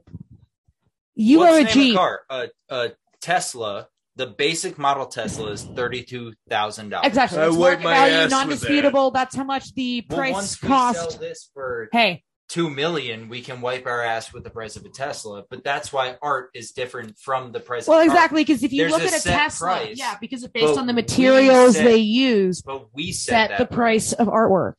you 1.16 1.40
What's 1.40 1.52
are 1.52 1.56
a 1.56 1.64
name 1.64 1.68
of 1.68 1.74
Jeep. 1.74 1.96
car? 1.96 2.22
A, 2.30 2.48
a 2.70 2.90
Tesla. 3.22 3.88
The 4.16 4.28
basic 4.28 4.78
model 4.78 5.06
Tesla 5.06 5.52
is 5.52 5.64
thirty-two 5.64 6.34
thousand 6.50 6.90
dollars. 6.90 7.08
Exactly. 7.08 7.40
I 7.40 7.48
It's 7.48 7.56
wipe 7.56 7.80
market 7.80 7.84
my 7.86 7.94
value, 7.94 8.14
ass 8.16 8.24
with 8.24 8.32
non-disputable. 8.32 9.12
That's 9.12 9.34
how 9.36 9.46
much 9.46 9.74
the 9.76 10.06
Well, 10.10 10.18
price 10.18 10.34
once 10.34 10.62
we 10.62 10.68
cost. 10.68 11.00
sell 11.12 11.20
this 11.20 11.50
for 11.54 11.88
Hey, 11.94 12.24
two 12.50 12.70
million, 12.70 13.30
we 13.30 13.42
can 13.42 13.62
wipe 13.62 13.86
our 13.86 14.02
ass 14.04 14.34
with 14.34 14.44
the 14.44 14.50
price 14.50 14.76
of 14.76 14.84
a 14.84 14.90
Tesla. 14.90 15.44
But 15.50 15.64
that's 15.64 15.94
why 15.94 16.18
art 16.22 16.50
is 16.54 16.72
different 16.72 17.18
from 17.20 17.52
the 17.52 17.60
price. 17.60 17.88
well, 17.88 18.00
of 18.00 18.06
exactly, 18.06 18.44
because 18.44 18.64
if 18.64 18.74
you 18.74 18.82
There's 18.82 18.92
look 18.92 19.04
a 19.04 19.06
at 19.16 19.20
a 19.22 19.30
Tesla, 19.30 19.68
price, 19.68 19.98
yeah, 19.98 20.16
because 20.20 20.44
it's 20.44 20.52
based 20.52 20.78
on 20.78 20.88
the 20.88 20.94
materials 20.94 21.76
set- 21.76 21.86
they 21.86 21.98
use, 21.98 22.62
But 22.62 22.94
we 22.94 23.12
set, 23.12 23.32
set 23.32 23.50
that 23.58 23.70
the 23.70 23.76
price 23.76 24.12
of 24.14 24.28
artwork. 24.28 24.74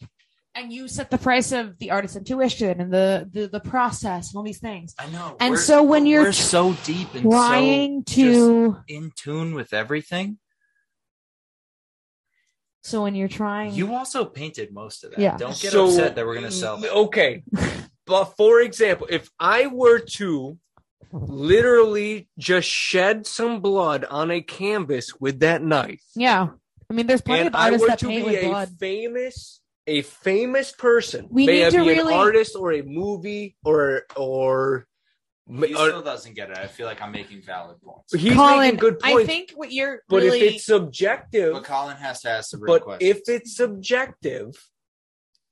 And 0.53 0.73
you 0.73 0.89
set 0.89 1.11
the 1.13 1.17
price 1.19 1.53
of 1.53 1.79
the 1.79 1.93
artist's 1.93 2.17
intuition 2.17 2.81
and 2.81 2.93
the, 2.93 3.29
the 3.33 3.47
the 3.47 3.61
process 3.61 4.31
and 4.31 4.37
all 4.37 4.43
these 4.43 4.59
things. 4.59 4.95
I 4.99 5.07
know. 5.07 5.37
And 5.39 5.53
We're- 5.53 5.63
so 5.63 5.85
when 5.85 6.07
you're 6.07 6.25
we're 6.25 6.33
so 6.33 6.73
deep 6.85 7.15
and 7.15 7.23
Trying 7.23 8.03
so 8.07 8.15
to 8.17 8.77
in 8.89 9.13
tune 9.17 9.55
with 9.55 9.73
everything, 9.73 10.39
so 12.83 13.03
when 13.03 13.15
you're 13.15 13.29
trying 13.29 13.73
you 13.75 13.95
also 13.95 14.25
painted 14.25 14.73
most 14.73 15.05
of 15.05 15.11
that. 15.13 15.21
Yeah. 15.21 15.37
Don't 15.37 15.59
get 15.61 15.73
So- 15.73 15.87
upset 15.87 16.15
that 16.17 16.25
we're 16.27 16.35
gonna 16.35 16.51
sell 16.51 16.77
that. 16.79 16.93
Okay. 16.93 17.43
but 18.07 18.25
for 18.37 18.61
example, 18.61 19.07
if 19.11 19.31
I 19.39 19.67
were 19.67 19.99
to 20.19 20.59
literally 21.13 22.29
just 22.39 22.69
shed 22.69 23.27
some 23.27 23.61
blood 23.61 24.05
on 24.05 24.31
a 24.31 24.41
canvas 24.41 25.15
with 25.21 25.41
that 25.41 25.63
knife, 25.63 26.03
Yeah. 26.15 26.49
I 26.89 26.93
mean 26.93 27.07
there's 27.07 27.21
plenty 27.21 27.41
and 27.47 27.49
of 27.49 27.55
I 27.55 27.65
artists 27.67 27.83
were 27.83 27.89
that 27.89 27.99
to 28.01 28.07
paint 28.09 28.25
be 28.27 28.31
with 28.33 28.43
a 28.45 28.49
blood. 28.49 28.69
famous 28.79 29.61
a 29.87 30.03
famous 30.03 30.71
person, 30.73 31.27
We 31.31 31.47
may 31.47 31.53
need 31.55 31.63
it 31.63 31.71
to 31.73 31.83
be 31.83 31.89
really- 31.89 32.15
an 32.15 32.21
artist 32.21 32.55
or 32.55 32.73
a 32.73 32.83
movie 32.83 33.57
or 33.65 34.05
or 34.17 34.87
He 35.51 35.75
or- 35.75 35.89
still 35.89 36.03
doesn't 36.03 36.35
get 36.35 36.51
it. 36.51 36.59
I 36.59 36.67
feel 36.67 36.87
like 36.87 37.03
I'm 37.03 37.13
making 37.13 37.43
valid 37.43 37.81
points. 37.83 38.15
he's 38.15 38.33
Colin, 38.35 38.59
making 38.61 38.79
good 38.79 38.99
points. 39.01 39.23
I 39.23 39.27
think 39.27 39.51
what 39.55 39.73
you're 39.73 40.03
but 40.09 40.23
really 40.23 40.41
if 40.43 40.55
it's 40.55 40.67
subjective, 40.67 41.53
But 41.55 41.65
Colin 41.65 41.97
has 41.97 42.21
to 42.23 42.31
ask 42.31 42.51
the 42.53 42.59
real 42.59 42.75
but 42.75 42.83
question. 42.83 43.09
if 43.09 43.21
it's 43.29 43.57
subjective, 43.57 44.55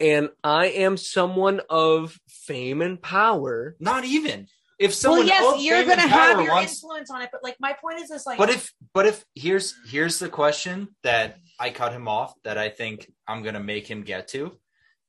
and 0.00 0.30
I 0.44 0.66
am 0.66 0.96
someone 0.96 1.60
of 1.68 2.16
fame 2.28 2.82
and 2.82 3.00
power, 3.02 3.76
Not 3.80 4.04
even 4.04 4.46
if 4.78 4.94
someone. 4.94 5.20
well, 5.20 5.26
yes, 5.28 5.54
of 5.56 5.60
you're 5.62 5.84
gonna 5.84 6.06
have 6.06 6.40
your 6.40 6.52
wants- 6.54 6.74
influence 6.74 7.10
on 7.10 7.22
it, 7.22 7.30
but 7.32 7.42
like 7.42 7.56
my 7.58 7.72
point 7.72 8.00
is 8.00 8.08
this: 8.08 8.24
like, 8.24 8.38
But 8.38 8.50
if 8.50 8.72
but 8.94 9.06
if 9.06 9.24
here's 9.34 9.74
here's 9.88 10.18
the 10.20 10.28
question 10.28 10.94
that 11.02 11.38
I 11.58 11.70
cut 11.70 11.92
him 11.92 12.06
off 12.06 12.32
that 12.44 12.56
I 12.58 12.68
think 12.68 13.10
I'm 13.26 13.42
gonna 13.42 13.58
make 13.58 13.88
him 13.90 14.02
get 14.04 14.28
to. 14.28 14.56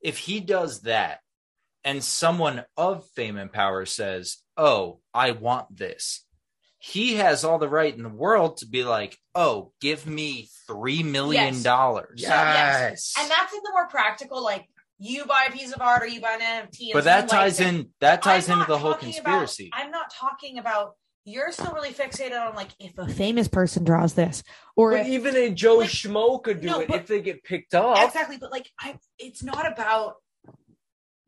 If 0.01 0.17
he 0.17 0.39
does 0.39 0.81
that 0.81 1.19
and 1.83 2.03
someone 2.03 2.63
of 2.77 3.07
fame 3.15 3.37
and 3.37 3.51
power 3.51 3.85
says, 3.85 4.37
Oh, 4.57 4.99
I 5.13 5.31
want 5.31 5.75
this, 5.77 6.25
he 6.79 7.15
has 7.15 7.43
all 7.43 7.59
the 7.59 7.69
right 7.69 7.95
in 7.95 8.03
the 8.03 8.09
world 8.09 8.57
to 8.57 8.67
be 8.67 8.83
like, 8.83 9.17
Oh, 9.35 9.71
give 9.81 10.05
me 10.07 10.49
three 10.67 11.03
million 11.03 11.53
Yes. 11.55 11.63
dollars. 11.63 12.21
Yeah. 12.21 12.87
and 12.89 12.97
that's 13.29 13.53
in 13.53 13.59
the 13.63 13.71
more 13.73 13.87
practical, 13.87 14.43
like 14.43 14.65
you 14.97 15.25
buy 15.25 15.45
a 15.47 15.51
piece 15.51 15.71
of 15.71 15.81
art 15.81 16.03
or 16.03 16.07
you 16.07 16.19
buy 16.19 16.37
an 16.41 16.67
NFT. 16.67 16.91
But 16.93 17.05
that 17.05 17.29
someone 17.29 17.45
likes 17.45 17.57
ties 17.57 17.59
it. 17.59 17.67
in 17.73 17.89
that 18.01 18.21
ties 18.21 18.49
I'm 18.49 18.59
into 18.59 18.71
the 18.71 18.77
whole 18.77 18.93
conspiracy. 18.95 19.69
About, 19.73 19.85
I'm 19.85 19.91
not 19.91 20.13
talking 20.13 20.57
about. 20.57 20.95
You're 21.25 21.51
still 21.51 21.73
really 21.73 21.91
fixated 21.91 22.39
on 22.39 22.55
like 22.55 22.69
if 22.79 22.91
if 22.91 22.97
a 22.97 23.07
famous 23.07 23.47
person 23.47 23.83
draws 23.83 24.13
this, 24.15 24.41
or 24.75 24.91
But 24.91 25.01
if, 25.01 25.07
even 25.07 25.35
a 25.35 25.49
Joe 25.51 25.77
Like, 25.77 25.89
Schmo 25.89 26.41
could 26.41 26.59
do 26.61 26.67
no, 26.67 26.79
it 26.79 26.87
but- 26.87 27.01
if 27.01 27.07
they 27.07 27.21
get 27.21 27.43
picked 27.43 27.75
up. 27.75 28.03
exactly, 28.03 28.37
but 28.37 28.51
like 28.51 28.67
I, 28.79 28.97
it's 29.19 29.43
not 29.43 29.71
about. 29.71 30.15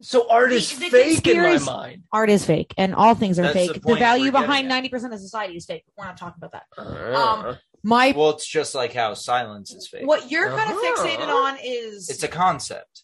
So 0.01 0.29
art 0.29 0.51
is 0.51 0.77
the 0.77 0.89
fake 0.89 1.27
in 1.27 1.37
my 1.37 1.57
mind. 1.59 2.03
art 2.11 2.29
is 2.29 2.45
fake 2.45 2.73
and 2.77 2.95
all 2.95 3.13
things 3.15 3.37
are 3.37 3.43
That's 3.43 3.53
fake. 3.53 3.73
the 3.73 3.79
The, 3.81 3.95
value 3.95 4.31
behind 4.31 4.67
ninety 4.67 4.89
percent 4.89 5.13
of 5.13 5.19
society 5.19 5.55
is 5.57 5.65
fake. 5.65 5.83
We're 5.95 6.05
not 6.05 6.17
talking 6.17 6.41
about 6.43 6.53
that. 6.53 6.65
Uh, 6.77 7.45
Um, 7.49 7.57
My 7.83 8.13
well, 8.15 8.31
it's 8.31 8.47
just 8.47 8.73
like 8.75 8.93
how 8.93 9.13
silence 9.13 9.73
is 9.73 9.87
fake. 9.87 10.05
What 10.07 10.31
you're 10.31 10.49
kind 10.49 10.71
of 10.71 10.77
Uh-huh. 10.77 11.07
fixated 11.07 11.27
on 11.27 11.57
is 11.63 12.09
It's 12.09 12.23
a 12.23 12.27
concept. 12.27 13.03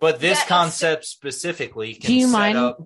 But 0.00 0.18
this 0.18 0.38
Yeah, 0.38 0.44
it's- 0.44 0.48
concept 0.48 1.04
specifically 1.04 1.94
can 1.94 2.06
Do 2.08 2.14
you 2.14 2.26
set 2.26 2.32
mind 2.32 2.58
up 2.58 2.78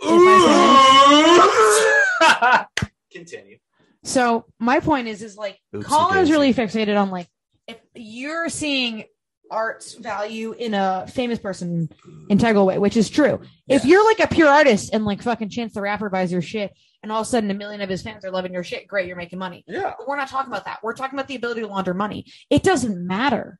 Continue. 3.12 3.58
so 4.04 4.46
my 4.58 4.80
point 4.80 5.08
is 5.08 5.22
is 5.22 5.36
like 5.36 5.58
Oopsie 5.74 5.84
Colin 5.84 6.18
is 6.18 6.30
really 6.30 6.54
fixated 6.54 6.98
on 7.00 7.10
like 7.10 7.28
if 7.66 7.78
you're 7.94 8.48
seeing 8.48 9.04
art's 9.50 9.94
value 9.94 10.52
in 10.52 10.74
a 10.74 11.06
famous 11.08 11.38
person 11.38 11.88
integral 12.28 12.66
way, 12.66 12.78
which 12.78 12.96
is 12.96 13.10
true. 13.10 13.40
If 13.68 13.84
you're 13.84 14.04
like 14.04 14.20
a 14.20 14.28
pure 14.28 14.48
artist 14.48 14.90
and 14.92 15.04
like 15.04 15.22
fucking 15.22 15.48
Chance 15.50 15.74
the 15.74 15.80
Rapper 15.82 16.08
buys 16.10 16.30
your 16.32 16.42
shit, 16.42 16.72
and 17.02 17.10
all 17.10 17.22
of 17.22 17.26
a 17.26 17.30
sudden 17.30 17.50
a 17.50 17.54
million 17.54 17.80
of 17.80 17.88
his 17.88 18.02
fans 18.02 18.24
are 18.24 18.30
loving 18.30 18.52
your 18.52 18.62
shit, 18.64 18.86
great, 18.86 19.06
you're 19.06 19.16
making 19.16 19.38
money. 19.38 19.64
yeah. 19.66 19.94
But 19.98 20.06
we're 20.06 20.16
not 20.16 20.28
talking 20.28 20.52
about 20.52 20.66
that. 20.66 20.80
We're 20.82 20.94
talking 20.94 21.18
about 21.18 21.28
the 21.28 21.36
ability 21.36 21.62
to 21.62 21.66
launder 21.66 21.94
money. 21.94 22.26
It 22.50 22.62
doesn't 22.62 23.06
matter 23.06 23.58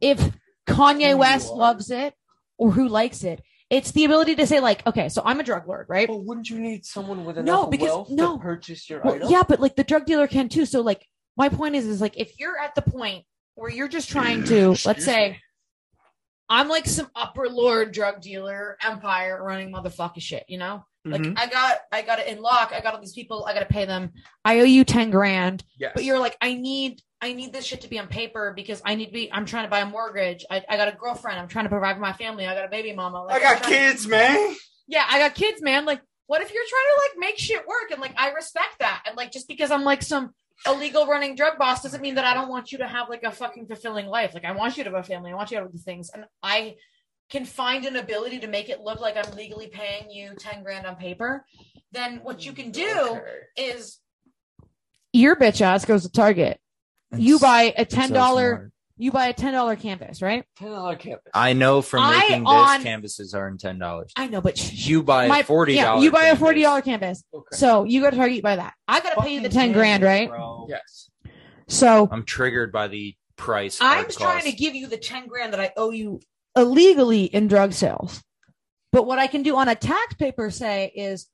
if 0.00 0.30
Kanye 0.66 1.10
you 1.10 1.16
West 1.18 1.52
loves 1.52 1.90
it 1.90 2.14
or 2.58 2.70
who 2.72 2.88
likes 2.88 3.24
it. 3.24 3.42
It's 3.68 3.90
the 3.90 4.04
ability 4.04 4.36
to 4.36 4.46
say, 4.46 4.60
like, 4.60 4.86
okay, 4.86 5.08
so 5.08 5.22
I'm 5.24 5.40
a 5.40 5.42
drug 5.42 5.66
lord, 5.66 5.86
right? 5.88 6.06
But 6.06 6.24
wouldn't 6.24 6.48
you 6.48 6.58
need 6.60 6.86
someone 6.86 7.24
with 7.24 7.36
enough 7.36 7.46
No, 7.64 7.66
because- 7.66 7.88
wealth 7.88 8.10
no. 8.10 8.36
to 8.36 8.42
purchase 8.42 8.88
your 8.88 9.00
Well, 9.02 9.14
item? 9.14 9.28
yeah, 9.30 9.42
but 9.46 9.60
like 9.60 9.74
the 9.76 9.84
drug 9.84 10.06
dealer 10.06 10.26
can 10.28 10.48
too. 10.48 10.66
So 10.66 10.80
like 10.82 11.04
my 11.36 11.48
point 11.48 11.74
is, 11.74 11.84
is 11.86 12.00
like 12.00 12.16
if 12.16 12.38
you're 12.38 12.58
at 12.58 12.74
the 12.74 12.82
point 12.82 13.24
where 13.56 13.70
you're 13.70 13.88
just 13.88 14.08
trying 14.10 14.44
to, 14.44 14.76
let's 14.86 15.04
say. 15.04 15.40
I'm 16.48 16.68
like 16.68 16.86
some 16.86 17.08
upper 17.16 17.48
lord 17.48 17.90
drug 17.92 18.20
dealer 18.20 18.76
empire 18.80 19.42
running 19.42 19.72
motherfucking 19.72 20.22
shit, 20.22 20.44
you 20.48 20.58
know? 20.58 20.84
Like 21.04 21.20
Mhm. 21.20 21.34
I 21.36 21.46
got, 21.46 21.78
I 21.90 22.02
got 22.02 22.18
it 22.20 22.28
in 22.28 22.40
lock. 22.40 22.72
I 22.72 22.80
got 22.80 22.94
all 22.94 23.00
these 23.00 23.12
people. 23.14 23.44
I 23.46 23.52
got 23.54 23.60
to 23.60 23.66
pay 23.66 23.84
them. 23.84 24.12
I 24.44 24.60
owe 24.60 24.64
you 24.64 24.84
ten 24.84 25.10
grand. 25.10 25.64
yes. 25.78 25.92
But 25.94 26.04
you're 26.04 26.18
like, 26.20 26.36
I 26.40 26.54
need, 26.54 27.00
I 27.20 27.32
need 27.32 27.52
this 27.52 27.64
shit 27.64 27.80
to 27.82 27.88
be 27.88 27.98
on 27.98 28.06
paper 28.08 28.52
because 28.54 28.80
I 28.84 28.94
need 28.94 29.06
to 29.06 29.12
be. 29.12 29.32
I'm 29.32 29.44
trying 29.46 29.64
to 29.64 29.70
buy 29.70 29.80
a 29.80 29.86
mortgage. 29.86 30.44
I, 30.50 30.64
I 30.68 30.76
got 30.76 30.88
a 30.88 30.92
girlfriend. 30.92 31.38
I'm 31.40 31.48
trying 31.48 31.64
to 31.64 31.68
provide 31.68 31.94
for 31.94 32.00
my 32.02 32.12
family. 32.12 32.46
I 32.46 32.54
got 32.54 32.64
a 32.64 32.68
baby 32.68 32.92
mama. 32.92 33.22
Like, 33.24 33.42
I'm 33.44 33.58
trying- 33.60 34.08
man. 34.10 34.54
yeah, 34.88 35.04
I 35.08 35.18
got 35.20 35.34
kids, 35.34 35.62
man. 35.62 35.84
Like, 35.84 36.00
what 36.26 36.42
if 36.42 36.52
you're 36.52 36.64
trying 36.68 36.84
to 36.94 37.02
like 37.08 37.28
make 37.30 37.38
shit 37.38 37.66
work? 37.66 37.90
And 37.92 38.00
like, 38.00 38.14
I 38.16 38.30
respect 38.32 38.80
that. 38.80 39.04
And 39.06 39.16
like, 39.16 39.30
just 39.32 39.46
because 39.48 39.70
I'm 39.70 39.84
like 39.84 40.02
some 40.02 40.32
illegal 40.66 41.06
running 41.06 41.34
drug 41.34 41.58
boss 41.58 41.82
doesn't 41.82 42.00
mean 42.00 42.14
that 42.14 42.24
I 42.24 42.34
don't 42.34 42.48
want 42.48 42.72
you 42.72 42.78
to 42.78 42.86
have 42.86 43.08
like 43.08 43.22
a 43.22 43.30
fucking 43.30 43.66
fulfilling 43.66 44.06
life. 44.06 44.34
Like, 44.34 44.44
I 44.44 44.52
want 44.52 44.76
you 44.76 44.84
to 44.84 44.90
have 44.90 44.98
a 44.98 45.02
family. 45.02 45.32
I 45.32 45.34
want 45.34 45.50
you 45.50 45.58
to 45.58 45.64
have 45.64 45.72
these 45.72 45.84
things. 45.84 46.10
And 46.14 46.24
I 46.42 46.76
can 47.28 47.44
find 47.44 47.84
an 47.84 47.96
ability 47.96 48.38
to 48.40 48.46
make 48.46 48.68
it 48.68 48.80
look 48.80 49.00
like 49.00 49.16
I'm 49.16 49.34
legally 49.36 49.68
paying 49.68 50.10
you 50.10 50.34
10 50.38 50.62
grand 50.62 50.86
on 50.86 50.96
paper. 50.96 51.44
Then 51.92 52.20
what 52.22 52.44
you 52.44 52.52
can 52.52 52.70
do 52.70 53.20
is 53.56 54.00
your 55.12 55.36
bitch 55.36 55.60
ass 55.60 55.84
goes 55.84 56.02
to 56.02 56.10
Target. 56.10 56.60
You 57.16 57.38
buy 57.38 57.72
a 57.76 57.84
ten 57.84 58.12
dollar. 58.12 58.70
You 58.98 59.12
buy 59.12 59.26
a 59.26 59.32
ten 59.34 59.52
dollar 59.52 59.76
canvas, 59.76 60.22
right? 60.22 60.44
Ten 60.58 60.70
dollar 60.70 60.96
canvas. 60.96 61.24
I 61.34 61.52
know 61.52 61.82
from 61.82 62.02
I 62.02 62.18
making 62.18 62.44
this, 62.44 62.52
on- 62.52 62.82
canvases 62.82 63.34
are 63.34 63.46
in 63.48 63.58
ten 63.58 63.78
dollars. 63.78 64.10
I 64.16 64.26
know, 64.28 64.40
but 64.40 64.72
You 64.72 65.02
buy 65.02 65.28
my 65.28 65.40
a 65.40 65.44
forty 65.44 65.74
yeah, 65.74 65.84
dollars. 65.84 66.04
you 66.04 66.10
buy 66.10 66.24
a 66.26 66.36
forty 66.36 66.62
dollar 66.62 66.80
canvas. 66.80 67.22
Okay. 67.34 67.44
So 67.56 67.84
you 67.84 68.00
go 68.00 68.10
to 68.10 68.16
Target, 68.16 68.36
you 68.36 68.42
buy 68.42 68.56
that. 68.56 68.72
I 68.88 69.00
gotta 69.00 69.20
pay 69.20 69.34
you 69.34 69.40
the 69.40 69.48
Fucking 69.48 69.58
ten 69.60 69.72
grand, 69.72 70.02
right? 70.02 70.28
bro. 70.30 70.66
yes. 70.70 71.10
So 71.68 72.08
I'm 72.10 72.24
triggered 72.24 72.72
by 72.72 72.88
the 72.88 73.14
price. 73.36 73.78
I'm 73.82 73.98
art 74.04 74.10
trying 74.12 74.44
to 74.44 74.52
give 74.52 74.74
you 74.74 74.86
the 74.86 74.96
ten 74.96 75.26
grand 75.26 75.52
that 75.52 75.60
I 75.60 75.72
owe 75.76 75.90
you 75.90 76.20
illegally 76.56 77.24
in 77.24 77.48
drug 77.48 77.72
sales. 77.74 78.22
But 78.92 79.06
what 79.06 79.18
I 79.18 79.26
can 79.26 79.42
do 79.42 79.56
on 79.56 79.68
a 79.68 79.74
tax 79.74 80.14
paper 80.14 80.50
say 80.50 80.90
is, 80.96 81.26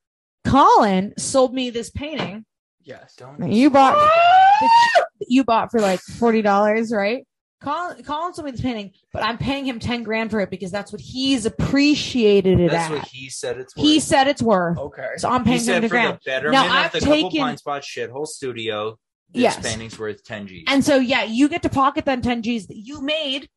Colin 0.45 1.13
sold 1.17 1.53
me 1.53 1.69
this 1.69 1.89
painting 1.89 2.43
Yes. 2.85 3.15
Don't 3.15 3.49
you 3.49 3.69
bought 3.69 3.95
you 5.29 5.45
bought 5.45 5.71
for 5.71 5.79
like 5.79 6.01
forty 6.01 6.41
dollars, 6.41 6.91
right? 6.91 7.25
Colin, 7.63 8.03
Colin 8.03 8.33
sold 8.33 8.45
me 8.45 8.51
this 8.51 8.61
painting, 8.61 8.91
but 9.13 9.23
I'm 9.23 9.37
paying 9.37 9.65
him 9.65 9.79
ten 9.79 10.03
grand 10.03 10.29
for 10.31 10.39
it 10.41 10.49
because 10.49 10.69
that's 10.71 10.91
what 10.91 11.01
he's 11.01 11.45
appreciated 11.45 12.59
it 12.59 12.71
That's 12.71 12.91
at. 12.91 12.97
what 12.99 13.07
he 13.07 13.29
said 13.29 13.57
it's 13.57 13.75
worth. 13.75 13.85
he 13.85 13.99
said 13.99 14.27
it's 14.27 14.41
worth. 14.41 14.77
Okay. 14.77 15.09
So 15.17 15.29
I'm 15.29 15.41
He 15.45 15.51
paying 15.51 15.59
him 15.59 15.65
said 15.65 15.83
the 15.83 15.87
for 15.87 15.91
grand. 15.93 16.15
the 16.17 16.19
betterment 16.29 16.53
Now, 16.53 16.65
of 16.65 16.71
I've 16.71 16.91
the 16.91 16.99
couple 16.99 17.15
taken- 17.15 17.39
Pints 17.41 17.61
Pod 17.61 17.81
shithole 17.83 18.27
studio. 18.27 18.97
This 19.31 19.41
Yes. 19.43 19.67
painting's 19.71 19.97
worth 19.97 20.23
ten 20.23 20.45
G's. 20.45 20.65
And 20.67 20.83
so, 20.85 20.97
yeah, 20.97 21.23
you 21.23 21.49
get 21.49 21.63
to 21.63 21.69
pocket 21.69 22.05
then 22.05 22.21
10 22.21 22.43
G's 22.43 22.67
that 22.67 22.77
you 22.77 23.01
made 23.01 23.49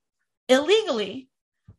illegally, 0.49 1.29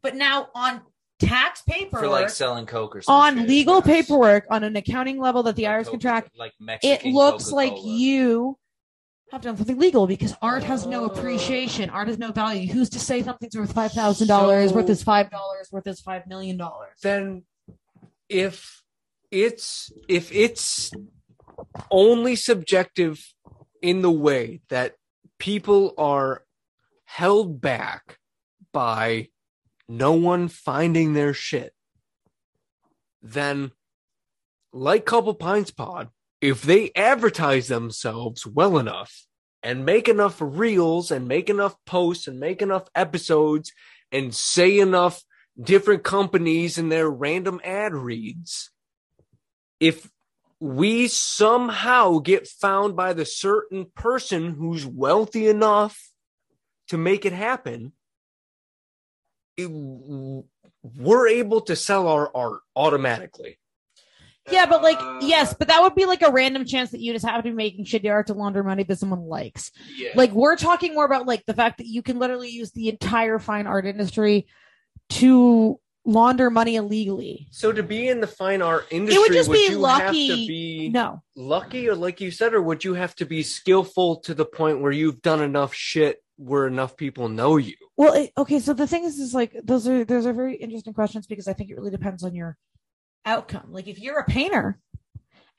but 0.01 0.15
now 0.15 0.49
on 0.53 0.81
tax 1.19 1.63
paperwork, 1.63 2.03
for 2.03 2.07
like 2.09 2.29
selling 2.29 2.65
coke 2.67 2.95
or 2.95 3.01
something. 3.01 3.39
on 3.41 3.47
legal 3.47 3.81
paperwork, 3.81 4.45
on 4.51 4.63
an 4.63 4.75
accounting 4.75 5.19
level 5.19 5.41
that 5.43 5.55
the 5.55 5.63
IRS 5.63 5.89
can 5.89 5.99
track, 5.99 6.29
like 6.37 6.53
Mexican 6.59 7.09
it 7.09 7.11
looks 7.13 7.51
like 7.51 7.69
Coca-Cola. 7.71 7.93
you 7.97 8.57
have 9.31 9.41
done 9.41 9.57
something 9.57 9.77
legal 9.77 10.07
because 10.07 10.33
art 10.41 10.63
has 10.63 10.85
no 10.85 11.05
appreciation. 11.05 11.89
Art 11.89 12.07
has 12.07 12.17
no 12.17 12.31
value. 12.31 12.71
Who's 12.71 12.89
to 12.91 12.99
say 12.99 13.21
something's 13.23 13.57
worth 13.57 13.73
five 13.73 13.91
thousand 13.91 14.27
dollars, 14.27 14.71
worth 14.71 14.89
is 14.89 15.03
five 15.03 15.29
dollars, 15.29 15.69
worth 15.71 15.87
is 15.87 15.99
five 15.99 16.27
million 16.27 16.57
dollars? 16.57 16.91
Then, 17.03 17.43
if 18.29 18.83
it's 19.31 19.91
if 20.07 20.33
it's 20.33 20.91
only 21.91 22.35
subjective 22.35 23.19
in 23.81 24.01
the 24.01 24.11
way 24.11 24.61
that 24.69 24.95
people 25.39 25.93
are 25.97 26.43
held 27.05 27.59
back 27.61 28.17
by 28.71 29.27
no 29.89 30.13
one 30.13 30.47
finding 30.47 31.13
their 31.13 31.33
shit, 31.33 31.73
then 33.21 33.71
like 34.71 35.05
Couple 35.05 35.33
Pints 35.33 35.71
Pod, 35.71 36.09
if 36.47 36.61
they 36.61 36.91
advertise 36.95 37.67
themselves 37.67 38.47
well 38.47 38.77
enough 38.77 39.25
and 39.61 39.85
make 39.85 40.07
enough 40.07 40.37
reels 40.39 41.11
and 41.11 41.27
make 41.27 41.49
enough 41.49 41.75
posts 41.85 42.25
and 42.25 42.39
make 42.39 42.61
enough 42.61 42.87
episodes 42.95 43.73
and 44.13 44.33
say 44.33 44.79
enough 44.79 45.21
different 45.61 46.05
companies 46.05 46.77
in 46.77 46.87
their 46.87 47.09
random 47.09 47.59
ad 47.65 47.93
reads, 47.93 48.71
if 49.81 50.09
we 50.61 51.09
somehow 51.09 52.19
get 52.19 52.47
found 52.47 52.95
by 52.95 53.11
the 53.11 53.25
certain 53.25 53.85
person 53.93 54.53
who's 54.53 54.85
wealthy 54.85 55.49
enough 55.49 55.99
to 56.87 56.97
make 56.97 57.25
it 57.25 57.33
happen, 57.33 57.91
it, 59.57 59.67
we're 59.67 61.27
able 61.27 61.59
to 61.59 61.75
sell 61.75 62.07
our 62.07 62.31
art 62.33 62.61
automatically. 62.73 63.59
Yeah, 64.51 64.65
but 64.65 64.81
like, 64.81 64.97
Uh, 64.99 65.19
yes, 65.21 65.53
but 65.53 65.67
that 65.67 65.81
would 65.81 65.95
be 65.95 66.05
like 66.05 66.21
a 66.21 66.31
random 66.31 66.65
chance 66.65 66.91
that 66.91 67.01
you 67.01 67.13
just 67.13 67.25
happen 67.25 67.43
to 67.43 67.49
be 67.49 67.55
making 67.55 67.85
shitty 67.85 68.09
art 68.11 68.27
to 68.27 68.33
launder 68.33 68.63
money 68.63 68.83
that 68.83 68.97
someone 68.99 69.21
likes. 69.27 69.71
Yeah. 69.97 70.09
Like, 70.15 70.31
we're 70.31 70.55
talking 70.55 70.93
more 70.93 71.05
about 71.05 71.25
like 71.25 71.45
the 71.45 71.53
fact 71.53 71.77
that 71.79 71.87
you 71.87 72.01
can 72.01 72.17
literally 72.19 72.49
use 72.49 72.71
the 72.71 72.89
entire 72.89 73.39
fine 73.39 73.67
art 73.67 73.85
industry 73.85 74.47
to 75.09 75.79
launder 76.05 76.49
money 76.49 76.77
illegally. 76.77 77.47
So 77.51 77.71
to 77.73 77.83
be 77.83 78.07
in 78.07 78.21
the 78.21 78.27
fine 78.27 78.61
art 78.61 78.87
industry, 78.91 79.17
it 79.17 79.19
would 79.19 79.33
just 79.33 79.51
be 79.51 79.67
you 79.69 79.77
lucky- 79.77 80.27
have 80.29 80.37
to 80.39 80.47
be 80.47 80.89
No, 80.93 81.21
lucky, 81.35 81.89
or 81.89 81.95
like 81.95 82.21
you 82.21 82.31
said, 82.31 82.53
or 82.53 82.61
would 82.61 82.83
you 82.83 82.93
have 82.93 83.15
to 83.15 83.25
be 83.25 83.43
skillful 83.43 84.17
to 84.21 84.33
the 84.33 84.45
point 84.45 84.79
where 84.81 84.91
you've 84.91 85.21
done 85.21 85.41
enough 85.41 85.73
shit 85.73 86.23
where 86.37 86.67
enough 86.67 86.95
people 86.95 87.27
know 87.29 87.57
you? 87.57 87.75
Well, 87.97 88.13
it, 88.13 88.31
okay. 88.37 88.59
So 88.59 88.73
the 88.73 88.87
thing 88.87 89.03
is, 89.03 89.19
is 89.19 89.33
like 89.33 89.55
those 89.63 89.87
are 89.87 90.05
those 90.05 90.25
are 90.25 90.33
very 90.33 90.55
interesting 90.55 90.93
questions 90.93 91.27
because 91.27 91.47
I 91.47 91.53
think 91.53 91.69
it 91.71 91.75
really 91.75 91.91
depends 91.91 92.23
on 92.23 92.33
your 92.35 92.57
outcome. 93.25 93.67
Like 93.71 93.87
if 93.87 93.99
you're 93.99 94.19
a 94.19 94.25
painter 94.25 94.79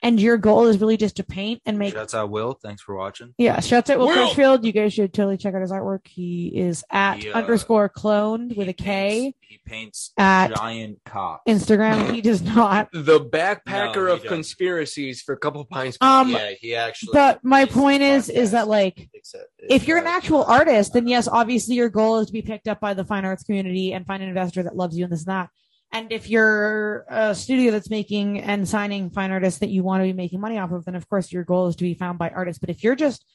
and 0.01 0.17
your 0.17 0.37
goal 0.37 0.67
is 0.67 0.77
really 0.79 0.95
just 0.95 1.17
to 1.17 1.23
paint 1.25 1.61
and 1.65 1.77
make 1.77 1.93
Shouts 1.93 2.13
out 2.13 2.29
Will. 2.29 2.53
Thanks 2.63 2.81
for 2.81 2.95
watching. 2.95 3.33
yeah, 3.37 3.59
shouts 3.59 3.89
out 3.89 3.99
Will 3.99 4.07
Will! 4.07 4.13
Crutchfield. 4.27 4.63
You 4.63 4.71
guys 4.71 4.93
should 4.93 5.13
totally 5.13 5.35
check 5.35 5.53
out 5.53 5.59
his 5.61 5.71
artwork. 5.73 6.07
He 6.07 6.47
is 6.57 6.85
at 6.89 7.17
He, 7.17 7.29
uh, 7.29 7.37
underscore 7.37 7.89
cloned 7.89 8.55
with 8.55 8.69
a 8.69 8.73
K 8.73 9.33
paints- 9.33 9.37
He 9.41 9.57
paints 9.65 10.11
at 10.17 10.55
giant 10.55 10.99
cocks. 11.03 11.43
Instagram. 11.49 12.13
He 12.13 12.21
does 12.21 12.41
not. 12.41 12.87
The 12.93 13.19
backpacker 13.19 13.95
No, 14.07 14.13
of 14.13 14.19
doesn't. 14.19 14.29
conspiracies 14.29 15.21
for 15.21 15.33
a 15.33 15.37
couple 15.37 15.65
pints. 15.65 15.97
Um, 15.99 16.29
yeah, 16.29 16.51
he 16.57 16.75
actually. 16.75 17.11
but 17.11 17.43
my 17.43 17.65
point 17.65 18.01
is- 18.01 18.29
is 18.29 18.51
that, 18.51 18.69
like, 18.69 19.09
except 19.13 19.47
if 19.69 19.85
you're 19.85 19.97
an 19.97 20.07
actual 20.07 20.45
artist, 20.45 20.93
then 20.93 21.09
yes, 21.09 21.27
obviously 21.27 21.75
your 21.75 21.89
goal 21.89 22.19
is 22.19 22.27
to 22.27 22.33
be 22.33 22.41
picked 22.41 22.69
up 22.69 22.79
by 22.79 22.93
the 22.93 23.03
fine 23.03 23.25
arts 23.25 23.43
community 23.43 23.91
and 23.91 24.05
find 24.07 24.23
an 24.23 24.29
investor 24.29 24.63
that 24.63 24.77
loves 24.77 24.97
you 24.97 25.03
and 25.03 25.11
this 25.11 25.25
and 25.25 25.33
that. 25.33 25.49
And 25.91 26.11
if 26.11 26.29
you're 26.29 27.05
a 27.09 27.33
studio 27.33 27.71
that's 27.71 27.89
making 27.89 28.41
and 28.41 28.67
signing 28.67 29.09
fine 29.09 29.31
artists 29.31 29.59
that 29.59 29.69
you 29.69 29.83
want 29.83 30.01
to 30.01 30.07
be 30.07 30.13
making 30.13 30.39
money 30.39 30.57
off 30.57 30.71
of, 30.71 30.85
then 30.85 30.95
of 30.95 31.09
course 31.09 31.31
your 31.31 31.43
goal 31.43 31.67
is 31.67 31.75
to 31.77 31.83
be 31.83 31.95
found 31.95 32.19
by 32.19 32.29
artists. 32.29 32.59
But 32.59 32.69
if 32.69 32.83
you're 32.83 32.95
just 32.95 33.25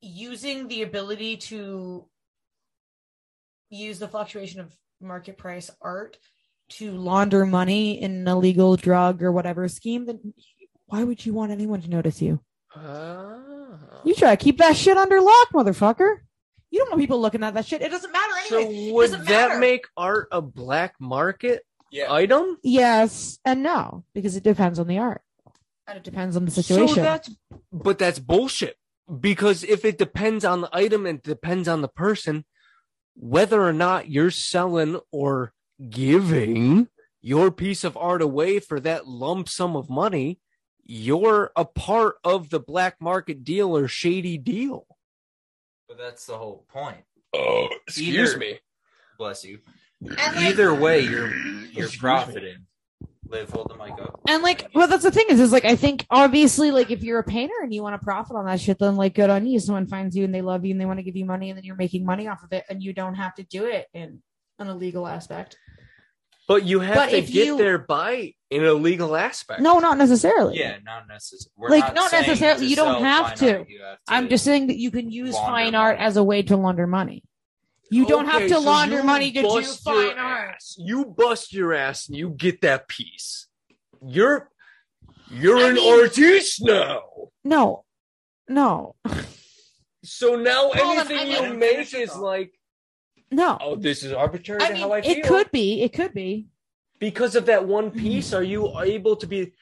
using 0.00 0.68
the 0.68 0.82
ability 0.82 1.36
to 1.36 2.06
use 3.68 3.98
the 3.98 4.08
fluctuation 4.08 4.60
of 4.60 4.72
market 5.00 5.36
price 5.36 5.70
art 5.82 6.16
to 6.70 6.92
launder 6.92 7.44
money 7.44 8.00
in 8.00 8.12
an 8.12 8.28
illegal 8.28 8.76
drug 8.76 9.22
or 9.22 9.30
whatever 9.30 9.68
scheme, 9.68 10.06
then 10.06 10.32
why 10.86 11.04
would 11.04 11.24
you 11.24 11.34
want 11.34 11.52
anyone 11.52 11.82
to 11.82 11.90
notice 11.90 12.22
you? 12.22 12.40
Ah. 12.74 13.38
You 14.04 14.14
try 14.14 14.34
to 14.34 14.42
keep 14.42 14.58
that 14.58 14.76
shit 14.76 14.96
under 14.96 15.20
lock, 15.20 15.48
motherfucker. 15.52 16.16
You 16.74 16.80
don't 16.80 16.90
want 16.90 17.00
people 17.02 17.20
looking 17.20 17.44
at 17.44 17.54
that 17.54 17.66
shit. 17.66 17.82
It 17.82 17.90
doesn't 17.92 18.10
matter 18.10 18.32
anyway. 18.52 18.88
So 18.88 18.94
would 18.94 19.10
that 19.28 19.48
matter. 19.50 19.60
make 19.60 19.86
art 19.96 20.26
a 20.32 20.42
black 20.42 20.94
market 20.98 21.62
Yeah. 21.92 22.12
item? 22.12 22.58
yes 22.64 23.38
and 23.44 23.62
no, 23.62 24.04
because 24.12 24.34
it 24.34 24.42
depends 24.42 24.80
on 24.80 24.88
the 24.88 24.98
art. 24.98 25.22
And 25.86 25.96
it 25.98 26.02
depends 26.02 26.36
on 26.36 26.44
the 26.46 26.50
situation. 26.50 26.96
So 26.96 27.02
that's 27.02 27.30
but 27.72 28.00
that's 28.00 28.18
bullshit. 28.18 28.76
Because 29.20 29.62
if 29.62 29.84
it 29.84 29.98
depends 29.98 30.44
on 30.44 30.62
the 30.62 30.70
item 30.72 31.06
and 31.06 31.22
depends 31.22 31.68
on 31.68 31.80
the 31.80 31.86
person, 31.88 32.44
whether 33.14 33.62
or 33.62 33.72
not 33.72 34.10
you're 34.10 34.32
selling 34.32 34.98
or 35.12 35.52
giving 35.90 36.88
your 37.20 37.52
piece 37.52 37.84
of 37.84 37.96
art 37.96 38.20
away 38.20 38.58
for 38.58 38.80
that 38.80 39.06
lump 39.06 39.48
sum 39.48 39.76
of 39.76 39.88
money, 39.88 40.40
you're 40.82 41.52
a 41.54 41.64
part 41.64 42.16
of 42.24 42.50
the 42.50 42.58
black 42.58 42.96
market 43.00 43.44
deal 43.44 43.76
or 43.76 43.86
shady 43.86 44.38
deal. 44.38 44.86
But 45.96 46.02
that's 46.02 46.26
the 46.26 46.36
whole 46.36 46.64
point. 46.72 46.98
Oh, 47.34 47.68
excuse 47.86 48.36
me. 48.36 48.58
Bless 49.18 49.44
you. 49.44 49.60
like- 50.00 50.18
Either 50.18 50.74
way, 50.74 51.00
you're 51.00 51.32
you're 51.34 51.84
Excuse 51.86 51.92
me. 51.94 51.98
profiting. 51.98 52.56
Liv, 53.28 53.48
hold 53.50 53.70
the 53.70 53.76
mic 53.76 53.92
up. 53.92 54.20
and 54.28 54.42
like, 54.42 54.68
well, 54.74 54.86
that's 54.86 55.02
the 55.02 55.10
thing 55.10 55.26
is, 55.30 55.40
is 55.40 55.50
like, 55.50 55.64
I 55.64 55.76
think 55.76 56.04
obviously, 56.10 56.70
like, 56.70 56.90
if 56.90 57.02
you're 57.02 57.18
a 57.20 57.24
painter 57.24 57.54
and 57.62 57.72
you 57.72 57.82
want 57.82 57.98
to 57.98 58.04
profit 58.04 58.36
on 58.36 58.44
that 58.46 58.60
shit, 58.60 58.78
then 58.78 58.96
like, 58.96 59.14
good 59.14 59.30
on 59.30 59.46
you. 59.46 59.58
Someone 59.60 59.86
finds 59.86 60.14
you 60.14 60.24
and 60.24 60.34
they 60.34 60.42
love 60.42 60.64
you 60.64 60.72
and 60.72 60.80
they 60.80 60.84
want 60.84 60.98
to 60.98 61.02
give 61.02 61.16
you 61.16 61.24
money, 61.24 61.48
and 61.50 61.56
then 61.56 61.64
you're 61.64 61.74
making 61.76 62.04
money 62.04 62.28
off 62.28 62.42
of 62.42 62.52
it, 62.52 62.64
and 62.68 62.82
you 62.82 62.92
don't 62.92 63.14
have 63.14 63.34
to 63.36 63.42
do 63.44 63.64
it 63.64 63.86
in 63.94 64.20
an 64.58 64.66
illegal 64.68 65.06
aspect. 65.06 65.56
But 66.46 66.64
you 66.64 66.80
have 66.80 66.94
But 66.96 67.06
to 67.10 67.20
get 67.22 67.46
you- 67.46 67.56
there 67.56 67.78
by 67.78 68.34
in 68.54 68.64
a 68.64 68.72
legal 68.72 69.16
aspect. 69.16 69.60
No, 69.60 69.78
not 69.78 69.98
necessarily. 69.98 70.58
Yeah, 70.58 70.76
not 70.84 71.08
necessarily. 71.08 71.80
Like, 71.80 71.94
not 71.94 72.12
necessarily, 72.12 72.66
you 72.66 72.76
don't 72.76 73.02
have 73.02 73.34
to. 73.36 73.64
I'm 74.08 74.28
just 74.28 74.44
saying 74.44 74.68
that 74.68 74.78
you 74.78 74.90
can 74.90 75.10
use 75.10 75.34
launder 75.34 75.50
fine 75.50 75.74
art 75.74 75.96
money. 75.98 76.06
as 76.06 76.16
a 76.16 76.22
way 76.24 76.42
to 76.42 76.56
launder 76.56 76.86
money. 76.86 77.22
You 77.90 78.06
don't 78.06 78.26
have 78.26 78.42
to 78.42 78.48
so 78.54 78.60
launder 78.60 79.02
money 79.02 79.30
to 79.32 79.42
do 79.42 79.62
fine 79.62 80.18
art. 80.18 80.56
You 80.78 81.04
bust 81.04 81.52
your 81.52 81.74
ass 81.74 82.08
and 82.08 82.16
you 82.16 82.30
get 82.30 82.60
that 82.62 82.88
piece. 82.88 83.48
You're 84.06 84.50
you're 85.30 85.58
I 85.58 85.68
an 85.68 85.74
mean- 85.74 86.00
artist 86.00 86.62
now. 86.64 87.02
No, 87.44 87.84
no, 88.48 88.94
So 90.02 90.36
now 90.36 90.70
Hold 90.74 90.98
on, 90.98 91.12
anything 91.12 91.18
I 91.34 91.48
you 91.48 91.54
make 91.54 91.94
is 91.94 92.14
like, 92.16 92.52
no. 93.30 93.58
oh, 93.60 93.76
this 93.76 94.02
is 94.02 94.12
arbitrary 94.12 94.62
I 94.62 94.68
to 94.68 94.72
mean, 94.74 94.82
how 94.82 94.92
I 94.92 95.02
feel. 95.02 95.10
it 95.12 95.24
could 95.24 95.50
be. 95.50 95.82
It 95.82 95.92
could 95.92 96.14
be. 96.14 96.46
Because 96.98 97.34
of 97.36 97.46
that 97.46 97.66
one 97.66 97.90
piece. 97.90 98.32
Are 98.32 98.42
you 98.42 98.80
able 98.80 99.16
to 99.16 99.26
be 99.26 99.52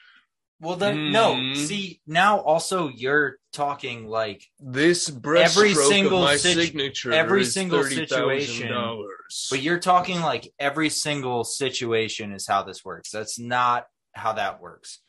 Well, 0.61 0.77
then 0.77 1.11
no. 1.13 1.35
Hmm. 1.37 1.55
See, 1.55 2.01
now 2.07 2.39
also 2.41 2.89
you're 2.89 3.37
talking 3.53 4.07
like 4.07 4.45
this 4.61 5.09
Every 5.09 5.75
single 5.75 6.19
of 6.19 6.25
my 6.25 6.37
situ- 6.37 6.63
signature? 6.63 7.13
every 7.13 7.43
is 7.43 7.53
single 7.53 7.81
$30,000. 7.81 7.91
situation, 8.09 9.07
But 9.51 9.61
you're 9.63 9.81
talking 9.81 10.21
like 10.21 10.53
every 10.59 10.89
single 10.89 11.45
situation 11.45 12.33
is 12.33 12.47
how 12.47 12.63
this 12.63 12.85
works. 12.85 13.11
That's 13.11 13.39
not 13.39 13.87
how 14.15 14.35
that 14.35 14.61
works. 14.61 15.01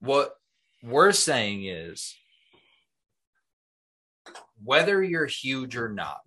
What 0.00 0.34
we're 0.82 1.12
saying 1.12 1.64
is 1.66 2.14
whether 4.62 5.02
you're 5.02 5.26
huge 5.26 5.76
or 5.76 5.88
not, 5.90 6.18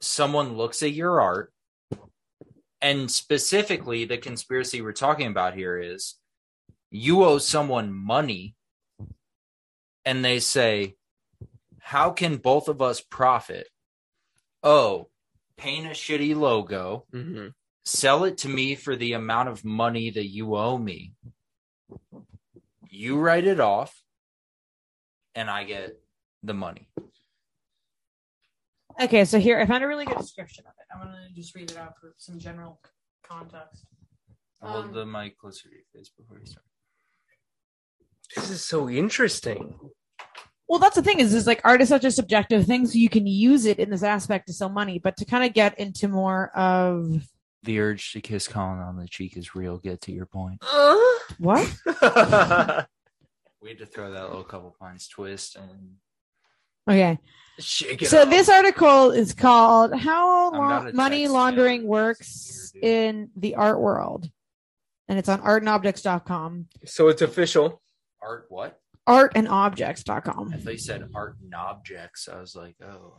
someone 0.00 0.56
looks 0.56 0.82
at 0.82 0.92
your 0.92 1.20
art, 1.20 1.52
and 2.84 3.10
specifically 3.10 4.04
the 4.04 4.18
conspiracy 4.18 4.82
we're 4.82 4.92
talking 4.92 5.26
about 5.26 5.54
here 5.54 5.78
is 5.78 6.16
you 6.90 7.24
owe 7.24 7.38
someone 7.38 7.90
money, 7.90 8.56
and 10.04 10.22
they 10.22 10.38
say, 10.38 10.94
How 11.80 12.10
can 12.10 12.36
both 12.36 12.68
of 12.68 12.82
us 12.82 13.00
profit? 13.00 13.68
Oh, 14.62 15.08
paint 15.56 15.86
a 15.86 15.90
shitty 15.90 16.36
logo, 16.36 17.06
Mhm. 17.10 17.54
sell 17.86 18.24
it 18.24 18.36
to 18.38 18.50
me 18.50 18.74
for 18.74 18.96
the 18.96 19.14
amount 19.14 19.48
of 19.48 19.64
money 19.64 20.10
that 20.10 20.26
you 20.26 20.54
owe 20.54 20.76
me. 20.76 21.14
You 22.90 23.18
write 23.18 23.46
it 23.46 23.60
off, 23.60 24.04
and 25.34 25.48
I 25.48 25.64
get 25.64 26.04
the 26.42 26.54
money. 26.54 26.90
Okay, 29.00 29.24
so 29.24 29.38
here 29.38 29.58
I 29.58 29.66
found 29.66 29.82
a 29.82 29.88
really 29.88 30.04
good 30.04 30.18
description 30.18 30.64
of 30.66 30.72
it. 30.78 30.86
I'm 30.94 31.06
gonna 31.06 31.28
just 31.34 31.54
read 31.54 31.70
it 31.70 31.76
out 31.76 31.94
for 32.00 32.14
some 32.16 32.38
general 32.38 32.80
context. 33.26 33.86
Hold 34.62 34.86
Um, 34.86 34.92
the 34.92 35.04
mic 35.04 35.36
closer 35.36 35.68
to 35.68 35.74
your 35.74 35.84
face 35.92 36.10
before 36.16 36.38
you 36.38 36.46
start. 36.46 36.64
This 38.36 38.50
is 38.50 38.64
so 38.64 38.88
interesting. 38.88 39.78
Well, 40.68 40.78
that's 40.78 40.96
the 40.96 41.02
thing 41.02 41.20
is, 41.20 41.34
is 41.34 41.46
like 41.46 41.60
art 41.64 41.82
is 41.82 41.88
such 41.88 42.04
a 42.04 42.10
subjective 42.10 42.64
thing, 42.66 42.86
so 42.86 42.96
you 42.98 43.08
can 43.10 43.26
use 43.26 43.66
it 43.66 43.78
in 43.78 43.90
this 43.90 44.02
aspect 44.02 44.46
to 44.46 44.52
sell 44.52 44.70
money, 44.70 44.98
but 44.98 45.16
to 45.18 45.24
kind 45.24 45.44
of 45.44 45.52
get 45.52 45.78
into 45.78 46.08
more 46.08 46.50
of 46.56 47.26
The 47.64 47.80
urge 47.80 48.12
to 48.12 48.20
kiss 48.20 48.46
Colin 48.48 48.78
on 48.78 48.96
the 48.96 49.08
cheek 49.08 49.36
is 49.36 49.54
real. 49.54 49.78
Get 49.78 50.00
to 50.02 50.12
your 50.12 50.26
point. 50.26 50.62
Uh? 50.62 50.96
what? 51.38 51.74
We 53.64 53.70
had 53.70 53.78
to 53.78 53.86
throw 53.86 54.12
that 54.12 54.24
little 54.28 54.44
couple 54.44 54.76
points 54.78 55.08
twist 55.08 55.56
and 55.56 55.94
Okay, 56.88 57.18
Shake 57.58 58.02
it 58.02 58.08
so 58.08 58.22
off. 58.22 58.30
this 58.30 58.48
article 58.48 59.10
is 59.10 59.32
called 59.32 59.94
"How 59.94 60.52
I'm 60.52 60.58
Lo- 60.58 60.64
about 60.66 60.90
to 60.90 60.92
Money 60.94 61.28
Laundering 61.28 61.80
Taylor. 61.82 61.90
Works 61.90 62.72
Dude. 62.74 62.84
in 62.84 63.30
the 63.36 63.54
Art 63.54 63.80
World," 63.80 64.28
and 65.08 65.18
it's 65.18 65.28
on 65.28 65.40
artandobjects.com. 65.40 66.66
so 66.84 67.08
it's 67.08 67.22
official. 67.22 67.80
art. 68.22 68.46
What? 68.48 68.78
Artandobjects.com. 69.08 70.52
I 70.54 70.56
thought 70.58 70.72
you 70.72 70.78
said 70.78 71.08
art 71.14 71.36
and 71.42 71.54
objects. 71.54 72.28
I 72.28 72.40
was 72.40 72.54
like, 72.56 72.74
oh. 72.82 73.14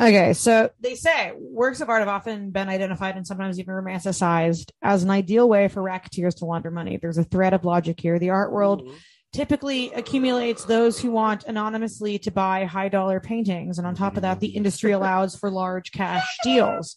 Okay, 0.00 0.32
so 0.32 0.70
they 0.80 0.94
say 0.94 1.32
works 1.36 1.82
of 1.82 1.90
art 1.90 2.00
have 2.00 2.08
often 2.08 2.50
been 2.50 2.70
identified 2.70 3.16
and 3.16 3.26
sometimes 3.26 3.60
even 3.60 3.74
romanticized 3.74 4.70
as 4.80 5.02
an 5.02 5.10
ideal 5.10 5.46
way 5.46 5.68
for 5.68 5.82
racketeers 5.82 6.36
to 6.36 6.46
launder 6.46 6.70
money. 6.70 6.96
There's 6.96 7.18
a 7.18 7.24
thread 7.24 7.52
of 7.52 7.66
logic 7.66 8.00
here. 8.00 8.18
The 8.18 8.30
art 8.30 8.50
world 8.50 8.82
mm-hmm. 8.82 8.96
Typically 9.32 9.92
accumulates 9.92 10.64
those 10.64 11.00
who 11.00 11.10
want 11.10 11.44
anonymously 11.44 12.18
to 12.20 12.30
buy 12.30 12.64
high 12.64 12.88
dollar 12.88 13.20
paintings. 13.20 13.78
And 13.78 13.86
on 13.86 13.94
top 13.94 14.16
of 14.16 14.22
that, 14.22 14.40
the 14.40 14.48
industry 14.48 14.92
allows 14.92 15.36
for 15.36 15.50
large 15.50 15.92
cash 15.92 16.26
deals. 16.42 16.96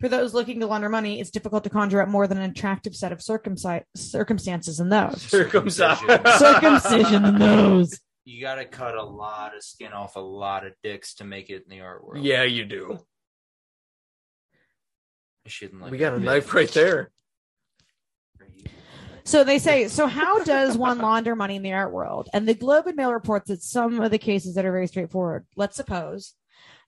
For 0.00 0.08
those 0.08 0.34
looking 0.34 0.60
to 0.60 0.66
launder 0.66 0.88
money, 0.88 1.20
it's 1.20 1.30
difficult 1.30 1.64
to 1.64 1.70
conjure 1.70 2.00
up 2.02 2.08
more 2.08 2.26
than 2.26 2.38
an 2.38 2.50
attractive 2.50 2.94
set 2.94 3.12
of 3.12 3.18
circumci- 3.18 3.84
circumstances 3.96 4.80
in 4.80 4.88
those. 4.88 5.22
Circumcision. 5.22 6.08
Circumcision 6.38 7.24
in 7.24 7.38
those. 7.38 8.00
You 8.24 8.40
got 8.40 8.56
to 8.56 8.64
cut 8.64 8.96
a 8.96 9.02
lot 9.02 9.54
of 9.56 9.62
skin 9.62 9.92
off 9.92 10.16
a 10.16 10.20
lot 10.20 10.66
of 10.66 10.72
dicks 10.82 11.14
to 11.16 11.24
make 11.24 11.50
it 11.50 11.64
in 11.64 11.70
the 11.70 11.80
art 11.80 12.04
world. 12.04 12.24
Yeah, 12.24 12.42
you 12.42 12.64
do. 12.64 12.98
I 15.46 15.48
shouldn't 15.48 15.82
like 15.82 15.92
We 15.92 15.98
got 15.98 16.14
a 16.14 16.18
knife 16.18 16.52
right 16.54 16.70
there. 16.70 17.10
So 19.26 19.42
they 19.42 19.58
say, 19.58 19.88
so 19.88 20.06
how 20.06 20.44
does 20.44 20.76
one 20.76 20.98
launder 20.98 21.34
money 21.34 21.56
in 21.56 21.62
the 21.62 21.72
art 21.72 21.92
world? 21.92 22.28
And 22.34 22.46
the 22.46 22.54
Globe 22.54 22.86
and 22.86 22.96
Mail 22.96 23.12
reports 23.12 23.48
that 23.48 23.62
some 23.62 24.00
of 24.00 24.10
the 24.10 24.18
cases 24.18 24.54
that 24.54 24.66
are 24.66 24.72
very 24.72 24.86
straightforward. 24.86 25.46
Let's 25.56 25.76
suppose 25.76 26.34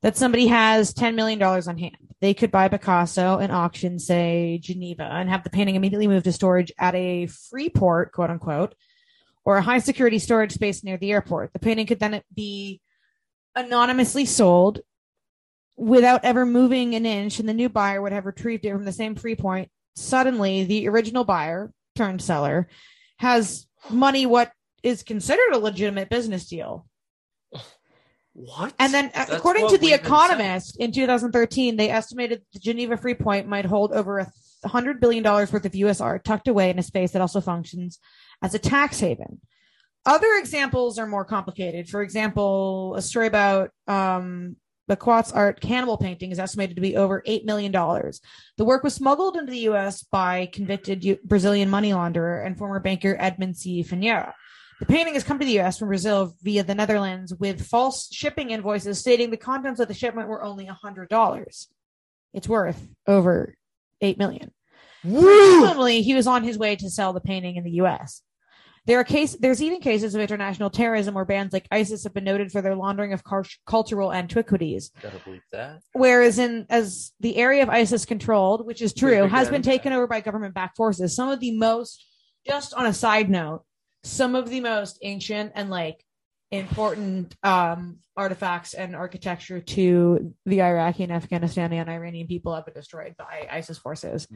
that 0.03 0.19
somebody 0.19 0.47
has 0.49 0.93
$10 0.93 1.15
million 1.15 1.43
on 1.43 1.79
hand. 1.79 1.97
They 2.21 2.35
could 2.35 2.51
buy 2.51 2.69
Picasso 2.69 3.39
and 3.39 3.51
auction, 3.51 3.99
say, 3.99 4.59
Geneva, 4.63 5.05
and 5.05 5.31
have 5.31 5.45
the 5.45 5.51
painting 5.51 5.77
immediately 5.77 6.09
moved 6.09 6.25
to 6.25 6.33
storage 6.33 6.71
at 6.79 6.95
a 6.95 7.27
free 7.27 7.71
port, 7.71 8.13
quote 8.13 8.31
unquote, 8.31 8.75
or 9.45 9.57
a 9.57 9.63
high 9.63 9.79
security 9.79 10.19
storage 10.19 10.53
space 10.53 10.85
near 10.85 10.99
the 10.99 11.13
airport. 11.13 11.55
The 11.55 11.59
painting 11.59 11.87
could 11.87 12.01
then 12.01 12.21
be 12.35 12.83
anonymously 13.55 14.27
sold 14.27 14.81
without 15.77 16.25
ever 16.25 16.45
moving 16.45 16.95
an 16.95 17.07
inch, 17.07 17.39
and 17.39 17.49
the 17.49 17.55
new 17.55 17.71
buyer 17.71 18.03
would 18.03 18.13
have 18.13 18.27
retrieved 18.27 18.67
it 18.67 18.73
from 18.73 18.85
the 18.85 18.93
same 18.93 19.15
free 19.15 19.37
port. 19.37 19.69
Suddenly, 19.95 20.65
the 20.65 20.89
original 20.89 21.25
buyer 21.25 21.73
turned 21.97 22.23
seller 22.23 22.69
has 23.19 23.67
money 23.91 24.27
what 24.27 24.53
is 24.83 25.03
considered 25.03 25.53
a 25.53 25.59
legitimate 25.59 26.09
business 26.09 26.49
deal. 26.49 26.87
What? 28.35 28.75
And 28.79 28.93
then, 28.93 29.07
uh, 29.07 29.11
That's 29.15 29.33
according 29.33 29.69
to 29.69 29.79
The 29.79 29.95
Economist, 29.95 30.77
in 30.79 30.93
2013, 30.93 31.77
they 31.77 31.89
estimated 31.89 32.43
the 32.53 32.59
Geneva 32.59 32.99
Free 32.99 33.15
Port 33.15 33.47
might 33.47 33.65
hold 33.65 33.93
over 33.93 34.19
a 34.19 34.69
hundred 34.69 35.01
billion 35.01 35.23
dollars 35.23 35.51
worth 35.51 35.65
of 35.65 35.75
U.S. 35.75 36.03
art 36.03 36.23
tucked 36.23 36.47
away 36.47 36.69
in 36.69 36.79
a 36.79 36.83
space 36.83 37.13
that 37.13 37.23
also 37.23 37.41
functions 37.41 37.99
as 38.43 38.55
a 38.55 38.59
tax 38.59 39.01
haven. 39.01 39.41
Other 40.05 40.29
examples 40.39 40.99
are 40.99 41.07
more 41.07 41.25
complicated. 41.25 41.89
For 41.89 42.03
example, 42.03 42.95
a 42.97 43.03
story 43.03 43.27
about 43.27 43.71
um, 43.89 44.57
Basquiat's 44.89 45.33
art 45.33 45.61
cannibal 45.61 45.97
painting 45.97 46.31
is 46.31 46.39
estimated 46.39 46.77
to 46.77 46.83
be 46.83 46.97
over 46.97 47.23
$8 47.27 47.45
million. 47.45 47.73
The 47.73 48.65
work 48.65 48.85
was 48.85 48.95
smuggled 48.95 49.37
into 49.37 49.51
the 49.51 49.59
U.S. 49.61 50.03
by 50.05 50.47
convicted 50.47 51.05
U- 51.05 51.19
Brazilian 51.25 51.69
money 51.69 51.91
launderer 51.91 52.45
and 52.45 52.57
former 52.57 52.79
banker 52.79 53.17
Edmund 53.19 53.57
C. 53.57 53.83
Finheira. 53.83 54.33
The 54.79 54.87
painting 54.87 55.15
has 55.15 55.25
come 55.25 55.39
to 55.39 55.47
the 55.47 55.53
U.S. 55.53 55.79
from 55.79 55.89
Brazil 55.89 56.35
via 56.43 56.63
the 56.63 56.75
Netherlands 56.75 57.35
with 57.35 57.67
false 57.67 58.09
shipping 58.13 58.51
invoices 58.51 58.99
stating 58.99 59.31
the 59.31 59.37
contents 59.37 59.81
of 59.81 59.89
the 59.89 59.95
shipment 59.95 60.29
were 60.29 60.43
only 60.43 60.67
$100. 60.67 61.67
It's 62.35 62.49
worth 62.49 62.87
over 63.07 63.55
8 64.01 64.19
million. 64.19 64.53
Woo! 65.03 65.23
Presumably, 65.23 66.03
he 66.03 66.15
was 66.15 66.27
on 66.27 66.45
his 66.45 66.59
way 66.59 66.77
to 66.77 66.91
sell 66.91 67.13
the 67.13 67.21
painting 67.21 67.57
in 67.57 67.65
the 67.65 67.71
U.S. 67.73 68.23
There 68.87 69.01
are 69.01 69.05
case, 69.05 69.37
there's 69.39 69.61
even 69.61 69.81
cases 69.81 70.15
of 70.15 70.21
international 70.21 70.71
terrorism 70.71 71.15
where 71.15 71.25
bands 71.25 71.53
like 71.53 71.67
ISIS 71.73 72.05
have 72.05 72.15
been 72.15 72.23
noted 72.25 72.53
for 72.53 72.63
their 72.63 72.77
laundering 72.77 73.13
of 73.13 73.25
cul- 73.25 73.43
cultural 73.67 74.13
antiquities. 74.13 74.93
Gotta 75.03 75.19
believe 75.19 75.43
that. 75.51 75.81
Whereas 75.93 76.39
in 76.39 76.67
as 76.71 77.13
the 77.19 77.37
area 77.37 77.65
of 77.65 77.69
ISIS 77.69 78.05
controlled, 78.05 78.65
which 78.65 78.81
is 78.81 78.95
true, 78.95 79.27
has 79.27 79.49
been 79.51 79.63
taken 79.63 79.93
over 79.93 80.07
by 80.07 80.21
government 80.21 80.55
backed 80.55 80.77
forces. 80.77 81.17
Some 81.17 81.29
of 81.29 81.41
the 81.41 81.57
most, 81.57 82.05
just 82.47 82.75
on 82.75 82.87
a 82.87 82.93
side 82.93 83.29
note, 83.29 83.65
some 84.05 84.37
of 84.37 84.49
the 84.49 84.61
most 84.61 84.99
ancient 85.03 85.53
and 85.57 85.69
like 85.69 86.05
important 86.53 87.35
um 87.43 87.99
artifacts 88.17 88.73
and 88.73 88.97
architecture 88.97 89.61
to 89.61 90.33
the 90.47 90.63
Iraqi 90.63 91.03
and 91.03 91.13
Afghanistan 91.13 91.73
and 91.73 91.91
Iranian 91.91 92.27
people 92.27 92.55
have 92.55 92.65
been 92.65 92.73
destroyed 92.73 93.15
by 93.19 93.47
ISIS 93.51 93.77
forces. 93.77 94.27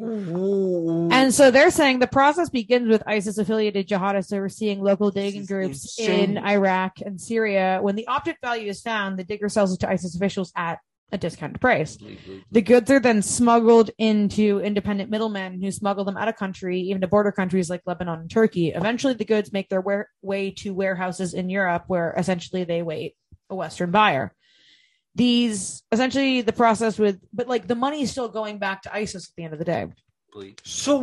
Ooh. 0.00 1.08
And 1.12 1.32
so 1.32 1.50
they're 1.50 1.70
saying 1.70 2.00
the 2.00 2.08
process 2.08 2.50
begins 2.50 2.88
with 2.88 3.02
ISIS 3.06 3.38
affiliated 3.38 3.86
jihadists 3.86 4.32
overseeing 4.32 4.82
local 4.82 5.10
digging 5.10 5.46
groups 5.46 5.98
insane. 5.98 6.36
in 6.36 6.44
Iraq 6.44 6.94
and 7.04 7.20
Syria. 7.20 7.78
When 7.80 7.94
the 7.94 8.08
object 8.08 8.40
value 8.42 8.68
is 8.68 8.80
found, 8.80 9.18
the 9.18 9.24
digger 9.24 9.48
sells 9.48 9.72
it 9.72 9.80
to 9.80 9.90
ISIS 9.90 10.16
officials 10.16 10.52
at 10.56 10.80
a 11.12 11.18
discounted 11.18 11.60
price. 11.60 11.98
The 12.50 12.62
goods 12.62 12.90
are 12.90 12.98
then 12.98 13.22
smuggled 13.22 13.90
into 13.98 14.60
independent 14.60 15.10
middlemen 15.10 15.60
who 15.60 15.70
smuggle 15.70 16.04
them 16.04 16.16
out 16.16 16.28
of 16.28 16.36
country, 16.36 16.80
even 16.80 17.02
to 17.02 17.06
border 17.06 17.30
countries 17.30 17.68
like 17.68 17.82
Lebanon 17.86 18.20
and 18.20 18.30
Turkey. 18.30 18.70
Eventually, 18.70 19.14
the 19.14 19.26
goods 19.26 19.52
make 19.52 19.68
their 19.68 19.82
wa- 19.82 20.04
way 20.22 20.50
to 20.50 20.72
warehouses 20.74 21.34
in 21.34 21.50
Europe, 21.50 21.84
where 21.86 22.14
essentially 22.16 22.64
they 22.64 22.82
wait 22.82 23.14
a 23.50 23.54
Western 23.54 23.90
buyer. 23.90 24.34
These 25.14 25.82
essentially 25.92 26.40
the 26.40 26.54
process 26.54 26.98
with, 26.98 27.20
but 27.34 27.46
like 27.46 27.68
the 27.68 27.74
money 27.74 28.02
is 28.02 28.10
still 28.10 28.28
going 28.28 28.58
back 28.58 28.82
to 28.82 28.94
ISIS 28.94 29.28
at 29.28 29.36
the 29.36 29.44
end 29.44 29.52
of 29.52 29.58
the 29.58 29.66
day. 29.66 29.86
So 30.64 30.98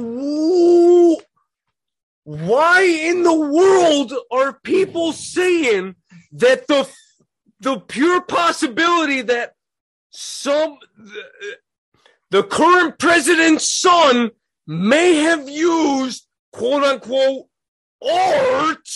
why 2.23 2.81
in 2.81 3.21
the 3.21 3.33
world 3.33 4.13
are 4.31 4.53
people 4.63 5.13
saying 5.13 5.95
that 6.31 6.65
the 6.67 6.89
the 7.59 7.79
pure 7.79 8.21
possibility 8.21 9.21
that 9.21 9.53
some 10.09 10.77
the, 10.97 11.23
the 12.31 12.43
current 12.43 12.97
president's 12.99 13.69
son 13.69 14.31
may 14.67 15.15
have 15.15 15.49
used 15.49 16.27
quote 16.51 16.83
unquote 16.83 17.47
art 18.07 18.89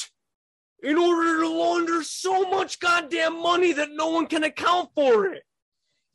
in 0.81 0.97
order 0.97 1.41
to 1.41 1.47
launder 1.47 2.03
so 2.03 2.49
much 2.49 2.79
goddamn 2.79 3.41
money 3.41 3.71
that 3.73 3.89
no 3.91 4.09
one 4.09 4.27
can 4.27 4.43
account 4.43 4.89
for 4.95 5.25
it. 5.25 5.43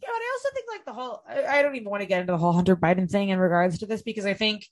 Yeah, 0.01 0.09
but 0.09 0.21
I 0.21 0.33
also 0.37 0.55
think 0.55 0.67
like 0.71 0.85
the 0.85 0.93
whole 0.93 1.23
I, 1.29 1.59
I 1.59 1.63
don't 1.63 1.77
even 1.77 1.91
want 1.91 2.03
to 2.03 2.07
get 2.07 2.21
into 2.21 2.33
the 2.33 2.39
whole 2.39 2.53
Hunter 2.53 2.77
Biden 2.77 3.11
thing 3.11 3.31
in 3.31 3.39
regards 3.39 3.79
to 3.79 3.87
this 3.87 4.03
because 4.03 4.27
I 4.27 4.35
think 4.35 4.67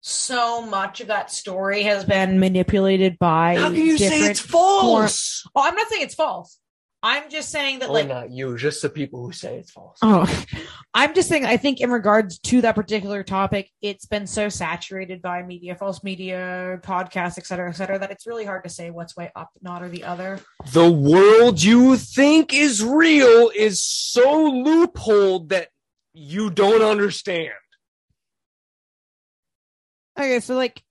so 0.00 0.62
much 0.62 1.00
of 1.00 1.08
that 1.08 1.30
story 1.30 1.82
has 1.82 2.04
been 2.04 2.40
manipulated 2.40 3.18
by 3.18 3.56
How 3.56 3.68
can 3.68 3.76
you 3.76 3.98
say 3.98 4.22
it's 4.22 4.40
false? 4.40 5.46
Oh, 5.54 5.62
I'm 5.62 5.74
not 5.74 5.88
saying 5.88 6.02
it's 6.02 6.14
false. 6.14 6.58
I'm 7.02 7.30
just 7.30 7.48
saying 7.50 7.78
that 7.78 7.88
Oh, 7.88 7.92
like 7.92 8.08
not 8.08 8.30
you, 8.30 8.58
just 8.58 8.82
the 8.82 8.90
people 8.90 9.24
who 9.24 9.32
say 9.32 9.56
it's 9.56 9.70
false. 9.70 9.96
Oh, 10.02 10.26
I'm 10.94 11.14
just 11.14 11.28
saying. 11.30 11.46
I 11.46 11.56
think 11.56 11.80
in 11.80 11.90
regards 11.90 12.38
to 12.40 12.60
that 12.60 12.74
particular 12.74 13.22
topic, 13.22 13.70
it's 13.80 14.04
been 14.04 14.26
so 14.26 14.50
saturated 14.50 15.22
by 15.22 15.42
media, 15.42 15.74
false 15.74 16.04
media, 16.04 16.78
podcasts, 16.82 17.38
et 17.38 17.46
cetera, 17.46 17.70
et 17.70 17.72
cetera, 17.72 17.98
that 17.98 18.10
it's 18.10 18.26
really 18.26 18.44
hard 18.44 18.64
to 18.64 18.70
say 18.70 18.90
what's 18.90 19.16
way 19.16 19.30
up, 19.34 19.48
not 19.62 19.82
or 19.82 19.88
the 19.88 20.04
other. 20.04 20.40
the 20.72 20.90
world 20.90 21.62
you 21.62 21.96
think 21.96 22.52
is 22.52 22.84
real 22.84 23.50
is 23.56 23.82
so 23.82 24.50
loopholed 24.52 25.48
that 25.48 25.68
you 26.12 26.50
don't 26.50 26.82
understand. 26.82 27.54
Okay, 30.18 30.40
so 30.40 30.54
like, 30.54 30.82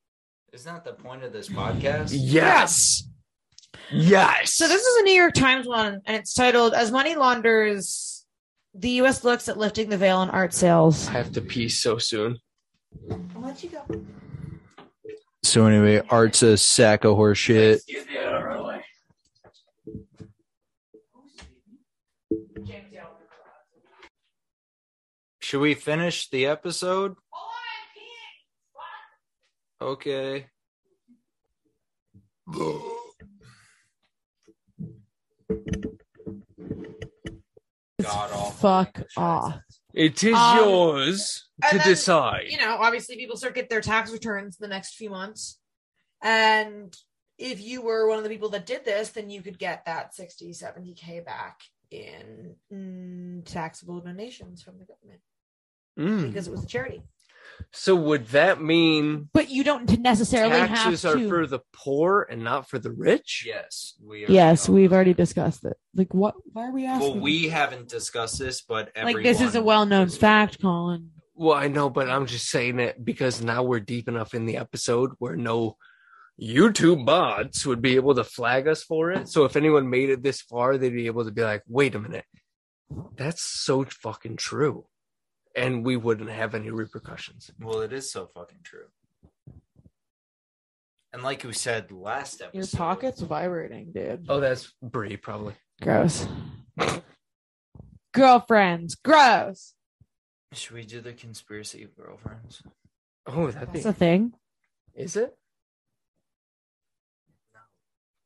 Isn't 0.53 0.73
that 0.73 0.83
the 0.85 0.93
point 0.93 1.23
of 1.23 1.31
this 1.33 1.49
podcast? 1.49 2.09
Yes. 2.13 3.03
Yes. 3.91 4.53
so 4.53 4.67
this 4.67 4.81
is 4.81 5.01
a 5.01 5.03
New 5.03 5.13
York 5.13 5.33
Times 5.33 5.67
one, 5.67 6.01
and 6.05 6.15
it's 6.15 6.33
titled 6.33 6.73
"As 6.73 6.91
Money 6.91 7.15
Launders, 7.15 8.23
the 8.73 8.89
U.S. 8.91 9.23
Looks 9.23 9.49
at 9.49 9.57
Lifting 9.57 9.89
the 9.89 9.97
Veil 9.97 10.17
on 10.17 10.29
Art 10.29 10.53
Sales." 10.53 11.07
I 11.07 11.13
have 11.13 11.31
to 11.33 11.41
pee 11.41 11.69
so 11.69 11.97
soon. 11.97 12.37
I'll 13.09 13.41
let 13.41 13.63
you 13.63 13.69
go. 13.69 13.83
So 15.43 15.65
anyway, 15.65 16.01
art's 16.09 16.43
a 16.43 16.57
sack 16.57 17.05
of 17.05 17.15
horse 17.15 17.37
shit. 17.37 17.81
Should 25.49 25.61
we 25.61 25.73
finish 25.73 26.29
the 26.29 26.45
episode? 26.45 27.15
Okay. 29.81 30.45
God 38.01 38.31
awful 38.31 38.51
Fuck 38.51 39.03
off. 39.17 39.59
It 39.93 40.23
is 40.23 40.35
Um, 40.35 40.57
yours 40.57 41.49
to 41.61 41.69
and 41.71 41.79
then, 41.79 41.87
decide. 41.87 42.47
you 42.49 42.57
know, 42.57 42.77
obviously 42.79 43.15
people 43.17 43.35
start 43.35 43.55
get 43.55 43.69
their 43.69 43.81
tax 43.81 44.11
returns 44.11 44.57
the 44.57 44.67
next 44.67 44.95
few 44.95 45.09
months. 45.09 45.59
And 46.21 46.95
if 47.37 47.61
you 47.61 47.81
were 47.81 48.07
one 48.07 48.17
of 48.17 48.23
the 48.23 48.29
people 48.29 48.49
that 48.49 48.65
did 48.65 48.85
this, 48.85 49.09
then 49.09 49.29
you 49.29 49.41
could 49.41 49.57
get 49.57 49.85
that 49.85 50.13
60, 50.13 50.51
70K 50.51 51.25
back 51.25 51.59
in 51.91 52.55
mm, 52.71 53.45
taxable 53.45 53.99
donations 53.99 54.61
from 54.61 54.77
the 54.77 54.85
government 54.85 55.21
Mm. 55.97 56.27
because 56.27 56.47
it 56.47 56.51
was 56.51 56.63
a 56.63 56.67
charity. 56.67 57.01
So 57.71 57.95
would 57.95 58.27
that 58.29 58.61
mean 58.61 59.29
But 59.33 59.49
you 59.49 59.63
don't 59.63 59.99
necessarily 59.99 60.55
taxes 60.55 61.03
have 61.03 61.15
are 61.15 61.17
to. 61.17 61.29
for 61.29 61.47
the 61.47 61.59
poor 61.71 62.27
and 62.29 62.43
not 62.43 62.67
for 62.69 62.79
the 62.79 62.91
rich? 62.91 63.43
Yes, 63.45 63.93
we. 64.03 64.25
yes, 64.27 64.67
we've 64.67 64.91
already 64.91 65.13
discussed 65.13 65.63
it. 65.65 65.77
Like, 65.93 66.13
what? 66.13 66.35
Why 66.53 66.67
are 66.67 66.71
we 66.71 66.85
asking? 66.85 67.11
Well, 67.11 67.19
we 67.19 67.49
haven't 67.49 67.89
discussed 67.89 68.39
this, 68.39 68.61
but 68.61 68.91
like 68.95 69.23
this 69.23 69.41
is 69.41 69.55
a 69.55 69.61
well-known 69.61 70.09
fact, 70.09 70.61
Colin. 70.61 71.11
Well, 71.35 71.55
I 71.55 71.67
know, 71.67 71.89
but 71.89 72.09
I'm 72.09 72.25
just 72.25 72.49
saying 72.49 72.79
it 72.79 73.05
because 73.05 73.41
now 73.41 73.63
we're 73.63 73.79
deep 73.79 74.09
enough 74.09 74.33
in 74.33 74.45
the 74.45 74.57
episode 74.57 75.11
where 75.19 75.37
no 75.37 75.77
YouTube 76.41 77.05
bots 77.05 77.65
would 77.65 77.81
be 77.81 77.95
able 77.95 78.15
to 78.15 78.23
flag 78.23 78.67
us 78.67 78.83
for 78.83 79.11
it. 79.11 79.27
So 79.29 79.45
if 79.45 79.55
anyone 79.55 79.89
made 79.89 80.09
it 80.09 80.23
this 80.23 80.41
far, 80.41 80.77
they'd 80.77 80.89
be 80.89 81.05
able 81.05 81.25
to 81.25 81.31
be 81.31 81.41
like, 81.41 81.63
wait 81.67 81.95
a 81.95 81.99
minute, 81.99 82.25
that's 83.15 83.41
so 83.41 83.85
fucking 83.85 84.37
true. 84.37 84.85
And 85.55 85.85
we 85.85 85.97
wouldn't 85.97 86.29
have 86.29 86.55
any 86.55 86.69
repercussions. 86.69 87.51
Well, 87.59 87.81
it 87.81 87.91
is 87.91 88.11
so 88.11 88.27
fucking 88.27 88.59
true. 88.63 88.85
And 91.11 91.23
like 91.23 91.43
we 91.43 91.53
said 91.53 91.91
last 91.91 92.41
episode, 92.41 92.57
Your 92.57 92.67
pocket's 92.77 93.21
vibrating, 93.21 93.91
dude. 93.91 94.25
Oh, 94.29 94.39
that's 94.39 94.71
Brie, 94.81 95.17
probably. 95.17 95.55
Gross. 95.81 96.27
Girlfriends, 98.13 98.95
gross. 98.95 99.73
Should 100.53 100.75
we 100.75 100.85
do 100.85 101.01
the 101.01 101.13
conspiracy 101.13 101.83
of 101.83 101.95
girlfriends? 101.95 102.61
Oh, 103.25 103.51
that'd 103.51 103.71
be. 103.71 103.79
That's 103.79 103.95
a 103.95 103.97
thing. 103.97 104.33
Is 104.95 105.15
it? 105.15 105.35
No. 107.53 107.59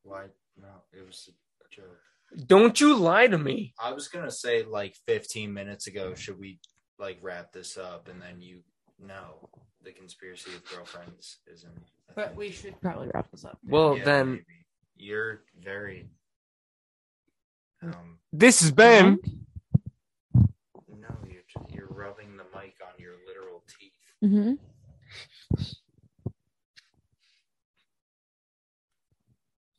Why? 0.04 0.26
No, 0.62 0.70
it 0.94 1.06
was 1.06 1.30
a 1.30 1.76
joke. 1.76 2.00
Don't 2.48 2.80
you 2.80 2.96
lie 2.96 3.28
to 3.28 3.38
me. 3.38 3.74
I 3.80 3.94
was 3.94 4.08
gonna 4.08 4.32
say 4.32 4.64
like 4.64 4.96
15 5.06 5.54
minutes 5.54 5.88
ago. 5.88 6.16
Should 6.16 6.40
we 6.40 6.60
like 7.00 7.20
wrap 7.22 7.52
this 7.54 7.78
up? 7.78 8.08
And 8.08 8.22
then 8.22 8.42
you 8.42 8.60
know 9.00 9.50
the 9.84 9.92
conspiracy 9.92 10.52
of 10.56 10.64
girlfriends 10.70 11.40
isn't. 11.52 11.72
a 12.10 12.14
But 12.16 12.28
thing. 12.30 12.38
we 12.38 12.52
should 12.52 12.80
probably 12.82 13.10
wrap 13.14 13.30
this 13.32 13.46
up. 13.46 13.58
Well, 13.66 13.98
Yeah, 13.98 14.04
then, 14.06 14.32
maybe. 14.32 14.46
you're 14.96 15.42
very. 15.62 16.10
Um, 17.82 18.20
this 18.32 18.62
has 18.62 18.72
been. 18.72 19.20
no, 20.34 21.18
you're 21.28 21.42
just, 21.48 21.70
you're 21.74 21.88
rubbing 21.90 22.38
the 22.38 22.46
mic 22.58 22.76
on 22.82 22.94
your 22.98 23.14
literal 23.28 23.64
teeth. 23.68 23.92
Mm-hmm. 24.24 24.54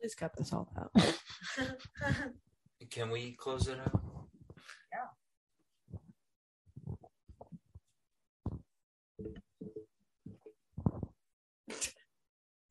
Please 0.00 0.14
cut 0.14 0.36
this 0.36 0.52
all 0.52 0.68
out. 0.78 0.92
Can 2.90 3.10
we 3.10 3.32
close 3.32 3.68
it 3.68 3.78
out? 3.80 4.03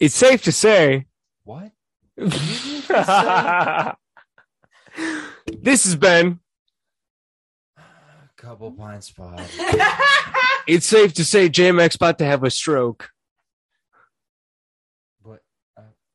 It's 0.03 0.15
safe 0.15 0.43
to 0.43 0.51
say 0.51 1.05
What? 1.45 1.71
this 2.17 2.89
has 5.85 5.95
been 5.95 6.41
Couple 8.35 8.73
Pints 8.73 9.11
Pod. 9.11 9.39
it's 10.67 10.85
safe 10.85 11.13
to 11.13 11.23
say 11.23 11.47
JMX 11.47 11.95
about 11.95 12.17
to 12.17 12.25
have 12.25 12.43
a 12.43 12.51
stroke. 12.51 13.11
What? 15.21 15.39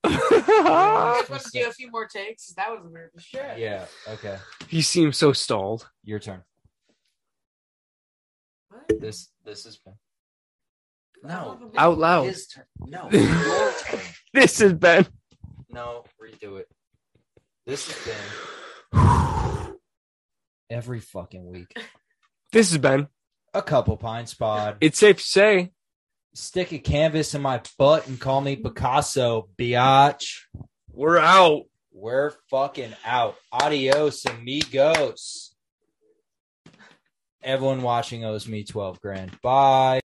I 0.05 1.17
just 1.21 1.31
want 1.31 1.43
to 1.45 1.51
do 1.51 1.67
a 1.67 1.73
few 1.73 1.91
more 1.91 2.07
takes. 2.07 2.49
That 2.49 2.71
was 2.71 2.87
weird 2.93 3.13
as 3.17 3.23
shit. 3.23 3.57
Yeah. 3.57 3.87
Okay. 4.07 4.37
he 4.69 4.83
seems 4.83 5.17
so 5.17 5.33
stalled. 5.33 5.89
Your 6.05 6.19
turn. 6.19 6.43
What? 8.69 9.01
This. 9.01 9.31
This 9.47 9.65
has 9.65 9.79
been. 9.79 9.95
No. 11.23 11.71
Out 11.77 11.99
loud. 11.99 12.25
His 12.27 12.47
turn. 12.47 12.65
No. 12.81 13.09
Your 13.13 13.73
turn. 13.73 14.01
This 14.33 14.59
has 14.61 14.73
been 14.75 15.07
No. 15.71 16.05
Redo 16.23 16.59
it. 16.61 16.69
This 17.67 17.91
has 17.91 18.15
been 18.93 19.75
every 20.71 21.01
fucking 21.01 21.47
week. 21.51 21.77
this 22.53 22.71
has 22.71 22.79
been 22.79 23.09
A 23.55 23.63
Couple 23.63 23.97
Pints 23.97 24.35
Pod. 24.35 24.77
it's 24.81 24.99
safe 24.99 25.17
to 25.19 25.23
say 25.25 25.73
Stick 26.35 26.73
a 26.73 26.79
canvas 26.79 27.35
in 27.35 27.43
my 27.43 27.61
butt 27.79 28.07
and 28.07 28.21
call 28.21 28.41
me 28.41 28.55
Picasso, 28.55 29.49
biatch. 29.59 30.43
we're 30.93 31.19
out. 31.19 31.63
We're 31.91 32.33
fucking 32.49 32.95
out. 33.05 33.35
Adios, 33.51 34.25
amigos. 34.25 35.53
Everyone 37.43 37.83
watching 37.83 38.25
owes 38.25 38.47
me 38.47 38.63
12 38.63 39.01
grand. 39.01 39.37
Bye. 39.43 40.01